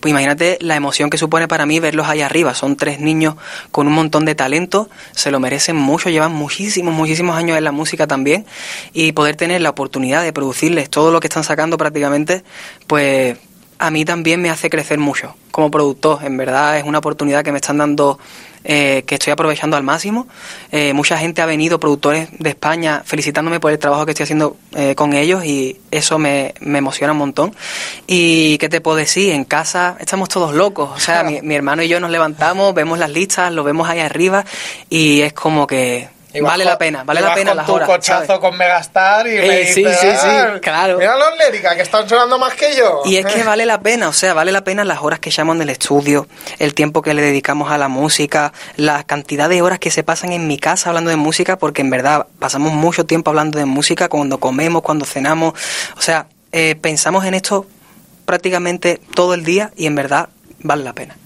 pues 0.00 0.10
imagínate 0.10 0.56
la 0.60 0.76
emoción 0.76 1.10
que 1.10 1.18
supone 1.18 1.46
para 1.46 1.66
mí 1.66 1.78
verlos 1.78 2.08
ahí 2.08 2.22
arriba. 2.22 2.54
Son 2.54 2.74
tres 2.76 3.00
niños 3.00 3.36
con 3.70 3.86
un 3.86 3.92
montón 3.92 4.24
de 4.24 4.34
talento, 4.34 4.88
se 5.12 5.30
lo 5.30 5.40
merecen 5.40 5.76
mucho, 5.76 6.08
llevan 6.10 6.32
muchísimos, 6.32 6.92
muchísimos 6.94 7.36
años 7.36 7.56
en 7.58 7.64
la 7.64 7.72
música 7.72 8.06
también. 8.06 8.46
Y 8.94 9.12
poder 9.12 9.36
tener 9.36 9.60
la 9.60 9.70
oportunidad 9.70 10.22
de 10.22 10.32
producirles 10.32 10.88
todo 10.90 11.12
lo 11.12 11.20
que 11.20 11.26
están 11.28 11.44
sacando 11.44 11.76
prácticamente, 11.78 12.44
pues 12.86 13.36
a 13.86 13.90
mí 13.90 14.04
también 14.04 14.40
me 14.40 14.50
hace 14.50 14.70
crecer 14.70 14.98
mucho 14.98 15.34
como 15.50 15.70
productor. 15.70 16.24
En 16.24 16.36
verdad 16.36 16.78
es 16.78 16.84
una 16.84 16.98
oportunidad 16.98 17.44
que 17.44 17.52
me 17.52 17.58
están 17.58 17.78
dando, 17.78 18.18
eh, 18.64 19.04
que 19.06 19.14
estoy 19.14 19.32
aprovechando 19.32 19.76
al 19.76 19.82
máximo. 19.82 20.26
Eh, 20.72 20.92
mucha 20.92 21.16
gente 21.18 21.42
ha 21.42 21.46
venido, 21.46 21.78
productores 21.78 22.28
de 22.38 22.50
España, 22.50 23.02
felicitándome 23.04 23.60
por 23.60 23.70
el 23.70 23.78
trabajo 23.78 24.04
que 24.04 24.12
estoy 24.12 24.24
haciendo 24.24 24.56
eh, 24.74 24.94
con 24.94 25.12
ellos 25.12 25.44
y 25.44 25.80
eso 25.90 26.18
me, 26.18 26.54
me 26.60 26.78
emociona 26.78 27.12
un 27.12 27.18
montón. 27.18 27.54
Y 28.06 28.58
qué 28.58 28.68
te 28.68 28.80
puedo 28.80 28.96
decir, 28.96 29.32
en 29.32 29.44
casa 29.44 29.96
estamos 30.00 30.28
todos 30.28 30.54
locos. 30.54 30.90
O 30.94 31.00
sea, 31.00 31.22
mi, 31.24 31.40
mi 31.42 31.54
hermano 31.54 31.82
y 31.82 31.88
yo 31.88 32.00
nos 32.00 32.10
levantamos, 32.10 32.74
vemos 32.74 32.98
las 32.98 33.10
listas, 33.10 33.52
lo 33.52 33.64
vemos 33.64 33.88
ahí 33.88 34.00
arriba 34.00 34.44
y 34.90 35.20
es 35.20 35.32
como 35.32 35.66
que 35.66 36.13
Vale 36.42 36.64
con- 36.64 36.72
la 36.72 36.78
pena, 36.78 37.04
vale 37.04 37.20
la 37.20 37.34
pena 37.34 37.50
con 37.50 37.56
las 37.58 37.66
tu 37.66 37.72
horas. 37.74 37.88
cochazo 37.88 38.26
¿sabes? 38.26 38.40
con 38.40 38.56
Megastar 38.58 39.26
y 39.26 39.36
Eh, 39.36 39.40
me 39.46 39.66
sí, 39.66 39.84
dices, 39.84 40.00
sí, 40.00 40.06
sí, 40.10 40.26
"Ah, 40.28 40.58
claro. 40.60 40.98
Mira 40.98 41.16
los 41.16 41.36
Lérica, 41.38 41.74
que 41.76 41.82
están 41.82 42.08
sonando 42.08 42.38
más 42.38 42.54
que 42.54 42.74
yo. 42.76 43.02
Y 43.04 43.16
es 43.16 43.26
que 43.26 43.42
vale 43.44 43.66
la 43.66 43.80
pena, 43.80 44.08
o 44.08 44.12
sea, 44.12 44.34
vale 44.34 44.50
la 44.52 44.64
pena 44.64 44.84
las 44.84 45.00
horas 45.02 45.18
que 45.20 45.30
echamos 45.30 45.56
en 45.56 45.62
el 45.62 45.70
estudio, 45.70 46.26
el 46.58 46.74
tiempo 46.74 47.02
que 47.02 47.14
le 47.14 47.22
dedicamos 47.22 47.70
a 47.70 47.78
la 47.78 47.88
música, 47.88 48.52
la 48.76 49.04
cantidad 49.04 49.48
de 49.48 49.62
horas 49.62 49.78
que 49.78 49.90
se 49.90 50.02
pasan 50.02 50.32
en 50.32 50.46
mi 50.48 50.58
casa 50.58 50.88
hablando 50.90 51.10
de 51.10 51.16
música, 51.16 51.56
porque 51.58 51.82
en 51.82 51.90
verdad 51.90 52.26
pasamos 52.38 52.72
mucho 52.72 53.04
tiempo 53.06 53.30
hablando 53.30 53.58
de 53.58 53.64
música 53.66 54.08
cuando 54.08 54.38
comemos, 54.40 54.82
cuando 54.82 55.04
cenamos, 55.04 55.54
o 55.96 56.00
sea, 56.00 56.26
eh, 56.52 56.76
pensamos 56.80 57.24
en 57.24 57.34
esto 57.34 57.66
prácticamente 58.24 59.00
todo 59.14 59.34
el 59.34 59.44
día 59.44 59.70
y 59.76 59.86
en 59.86 59.94
verdad 59.94 60.28
vale 60.60 60.82
la 60.84 60.92
pena. 60.94 61.16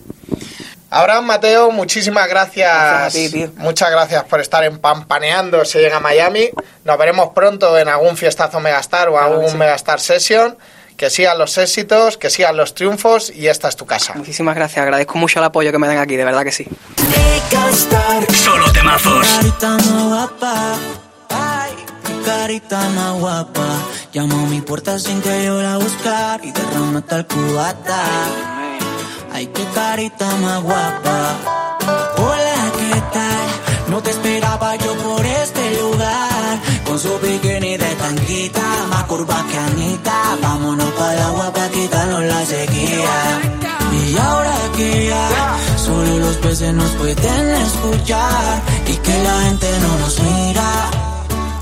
Abraham 0.90 1.27
Mateo, 1.27 1.70
muchísimas 1.70 2.29
gracias. 2.29 2.70
Gracias 2.70 3.14
a 3.14 3.18
ti, 3.18 3.31
tío. 3.31 3.51
Muchas 3.57 3.90
gracias 3.90 4.24
por 4.24 4.40
estar 4.40 4.64
en 4.64 4.79
Pampaneando 4.79 5.64
se 5.64 5.81
llega 5.81 5.98
a 5.98 6.01
Miami. 6.01 6.51
Nos 6.85 6.96
veremos 6.98 7.31
pronto 7.35 7.77
en 7.79 7.88
algún 7.88 8.16
fiestazo 8.16 8.59
Megastar 8.61 9.09
o 9.09 9.12
Claro 9.12 9.35
algún 9.35 9.51
sí. 9.51 9.57
Megastar 9.57 10.01
Session. 10.01 10.57
Que 10.96 11.11
sigan 11.11 11.38
los 11.38 11.57
éxitos, 11.59 12.18
que 12.18 12.29
sigan 12.29 12.57
los 12.57 12.74
triunfos 12.74 13.31
y 13.31 13.46
esta 13.46 13.68
es 13.68 13.77
tu 13.77 13.87
casa. 13.87 14.14
Muchísimas 14.16 14.57
gracias, 14.57 14.83
agradezco 14.83 15.16
mucho 15.16 15.38
el 15.38 15.44
apoyo 15.44 15.70
que 15.70 15.79
me 15.79 15.87
dan 15.87 15.98
aquí, 15.98 16.16
de 16.16 16.24
verdad 16.24 16.42
que 16.42 16.51
sí. 16.51 16.66
Solo 18.35 18.72
temazos. 18.72 19.24
carita 19.29 19.68
más 19.68 20.05
guapa. 20.09 20.74
Ay, 21.31 21.72
mi 22.09 22.24
carita 22.24 22.81
más 22.88 23.12
guapa. 23.20 23.66
Llamó 24.12 24.44
a 24.44 24.48
mi 24.48 24.61
puerta 24.61 24.98
sin 24.98 25.22
que 25.22 25.44
yo 25.44 25.62
la 25.62 25.77
buscar 25.77 26.44
y 26.44 26.51
derramó 26.51 27.01
tal 27.03 27.24
cubata. 27.29 28.57
Ay, 29.38 29.46
qué 29.55 29.64
carita 29.72 30.27
más 30.42 30.61
guapa. 30.64 31.18
Hola, 32.16 32.72
¿qué 32.77 33.01
tal? 33.12 33.48
No 33.87 34.03
te 34.03 34.11
esperaba 34.11 34.74
yo 34.74 34.96
por 34.96 35.24
este 35.24 35.81
lugar. 35.81 36.61
Con 36.85 36.98
su 36.98 37.16
bikini 37.20 37.77
de 37.77 37.94
tanquita, 38.03 38.64
más 38.90 39.05
curva 39.05 39.46
que 39.48 39.57
Anita. 39.57 40.37
Vámonos 40.42 40.90
para 40.94 41.14
el 41.14 41.20
agua 41.20 41.53
para 41.53 41.68
quitarnos 41.68 42.24
la 42.24 42.44
sequía. 42.46 43.40
Y 43.92 44.18
ahora 44.18 44.57
que 44.77 45.07
ya 45.07 45.57
solo 45.87 46.18
los 46.18 46.37
peces 46.38 46.74
nos 46.74 46.90
pueden 46.96 47.48
escuchar 47.66 48.61
y 48.88 48.96
que 48.96 49.22
la 49.22 49.40
gente 49.42 49.68
no 49.83 49.98
nos 50.01 50.18
mira, 50.18 50.70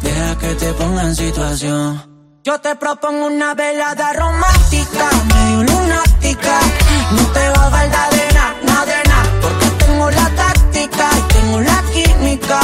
deja 0.01 0.39
que 0.39 0.55
te 0.55 0.73
ponga 0.73 1.03
en 1.03 1.15
situación. 1.15 2.03
Yo 2.43 2.59
te 2.59 2.75
propongo 2.77 3.27
una 3.27 3.53
velada 3.53 4.15
romántica, 4.15 5.11
medio 5.35 5.63
lunática. 5.65 6.61
No 7.13 7.23
te 7.33 7.49
va 7.51 7.67
a 7.67 7.71
faltar 7.71 8.11
de 8.11 8.35
nada, 8.35 8.55
nada 8.65 8.85
de 8.85 9.09
nada, 9.09 9.25
porque 9.41 9.67
tengo 9.85 10.11
la 10.11 10.29
táctica 10.31 11.09
y 11.19 11.33
tengo 11.33 11.61
la 11.61 11.83
química. 11.93 12.61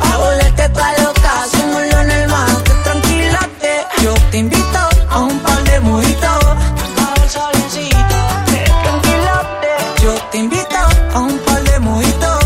Pa' 0.00 0.16
volverte 0.16 0.68
toda 0.70 0.92
loca, 1.02 1.42
hacémoslo 1.42 2.00
en 2.00 2.10
el 2.10 2.28
mar, 2.28 2.48
tranquilate. 2.84 3.86
Yo 4.02 4.14
te 4.30 4.38
invito 4.38 4.78
a 5.10 5.18
un 5.18 5.38
par 5.40 5.62
de 5.64 5.80
mojitos, 5.80 6.44
el 7.22 7.30
solecito, 7.30 8.18
que 8.46 8.64
tranquilate. 8.82 10.02
Yo 10.02 10.14
te 10.30 10.38
invito 10.38 10.78
a 11.14 11.18
un 11.18 11.38
par 11.40 11.62
de 11.62 11.78
mojitos, 11.80 12.44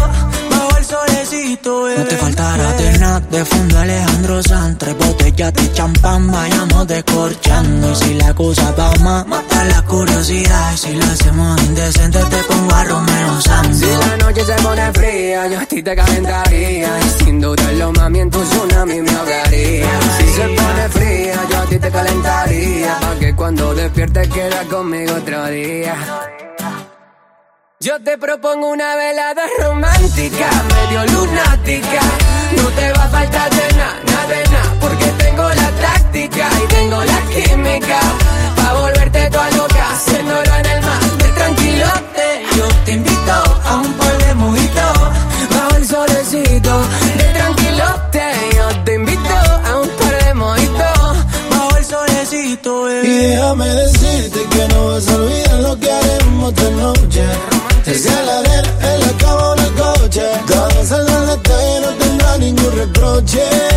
bajo 0.51 0.77
el 0.79 0.85
solecito, 0.85 1.83
bebé. 1.85 1.99
No 1.99 2.05
te 2.07 2.17
faltará 2.17 2.73
de 2.73 2.99
nada, 2.99 3.21
de 3.21 3.45
fondo 3.45 3.79
Alejandro 3.79 4.43
Sanz, 4.43 4.79
tres 4.79 4.99
botellas 4.99 5.53
de 5.55 5.73
champán, 5.73 6.31
vayamos 6.31 6.87
descorchando. 6.89 7.93
Y 7.93 7.97
si 7.97 8.15
la 8.15 8.35
cosa 8.35 8.73
va 8.73 8.93
más, 8.97 9.25
la 9.69 9.83
curiosidad. 9.83 10.73
Y 10.75 10.77
si 10.77 10.93
lo 10.95 11.05
hacemos 11.05 11.63
indecente, 11.63 12.19
te 12.19 12.37
pongo 12.45 12.75
a 12.75 12.85
Romeo 12.85 13.41
Santos. 13.41 13.79
Si 13.79 13.87
la 13.87 14.17
noche 14.19 14.45
se 14.45 14.55
pone 14.63 14.93
fría, 14.93 15.47
yo 15.49 15.61
a 15.61 15.67
ti 15.67 15.83
te 15.83 15.97
calentaría. 15.97 16.89
Y 17.01 17.25
sin 17.25 17.41
dudarlo, 17.41 17.93
mami, 17.93 18.21
en 18.21 18.31
tu 18.31 18.43
tsunami 18.43 19.03
me 19.03 19.11
ahogaría. 19.11 20.01
Si 20.19 20.29
se 20.29 20.49
pone 20.49 20.89
fría, 20.91 21.35
yo 21.51 21.59
a 21.59 21.67
ti 21.67 21.79
te 21.79 21.91
calentaría. 21.91 22.99
Pa' 23.01 23.19
que 23.19 23.35
cuando 23.35 23.75
despiertes 23.75 24.29
quieras 24.29 24.65
conmigo 24.67 25.15
otro 25.15 25.47
día. 25.47 25.95
Yo 27.79 28.03
te 28.03 28.17
propongo 28.17 28.71
una 28.71 28.97
velada 28.97 29.43
romántica, 29.61 30.49
medio 30.75 31.07
lunática. 31.13 32.01
No 32.57 32.69
te 32.71 32.93
va 32.93 33.05
a 33.05 33.09
faltar 33.09 33.51
de 33.51 33.77
nada, 33.77 34.01
nada 34.07 34.27
de 34.29 34.45
nada, 34.49 34.75
porque 34.81 35.05
tengo 35.19 35.43
la 35.43 35.71
táctica 35.71 36.49
y 36.65 36.67
tengo 36.69 37.05
la 37.05 37.21
química. 37.35 38.01
Volverte 39.27 39.31
toda 39.31 39.51
loca, 39.51 39.91
haciéndolo 39.93 40.55
en 40.55 40.67
el 40.67 40.83
mar, 40.83 41.01
de 41.19 41.29
tranquilote. 41.33 42.27
Yo 42.57 42.69
te 42.85 42.93
invito 42.93 43.33
a 43.65 43.77
un 43.77 43.93
par 43.95 44.19
de 44.19 44.35
mojitos. 44.35 44.99
Bajo 45.51 45.77
el 45.77 45.87
solecito, 45.87 46.81
de 47.17 47.25
tranquilote. 47.35 48.23
Yo 48.57 48.85
te 48.85 48.95
invito 48.95 49.35
a 49.65 49.81
un 49.81 49.89
par 49.89 50.25
de 50.25 50.35
mojitos. 50.35 51.17
Bajo 51.51 51.77
el 51.77 51.85
solecito, 51.85 52.83
bebé. 52.85 53.09
déjame 53.09 53.69
decirte 53.69 54.41
que 54.49 54.69
no 54.69 54.87
vas 54.91 55.09
a 55.09 55.17
olvidar 55.17 55.61
lo 55.61 55.79
que 55.81 55.91
haremos 55.91 56.53
esta 56.53 56.71
noche. 56.71 57.25
Desde 57.85 58.11
la 58.11 58.39
arena, 58.39 58.71
en 58.93 59.01
la 59.01 59.12
cama 59.19 59.55
el 59.59 59.73
coche. 59.75 60.27
Cada 60.47 61.25
la 61.27 61.43
calle 61.43 61.81
no 61.81 61.89
tendrá 61.99 62.39
ningún 62.39 62.77
reproche. 62.77 63.76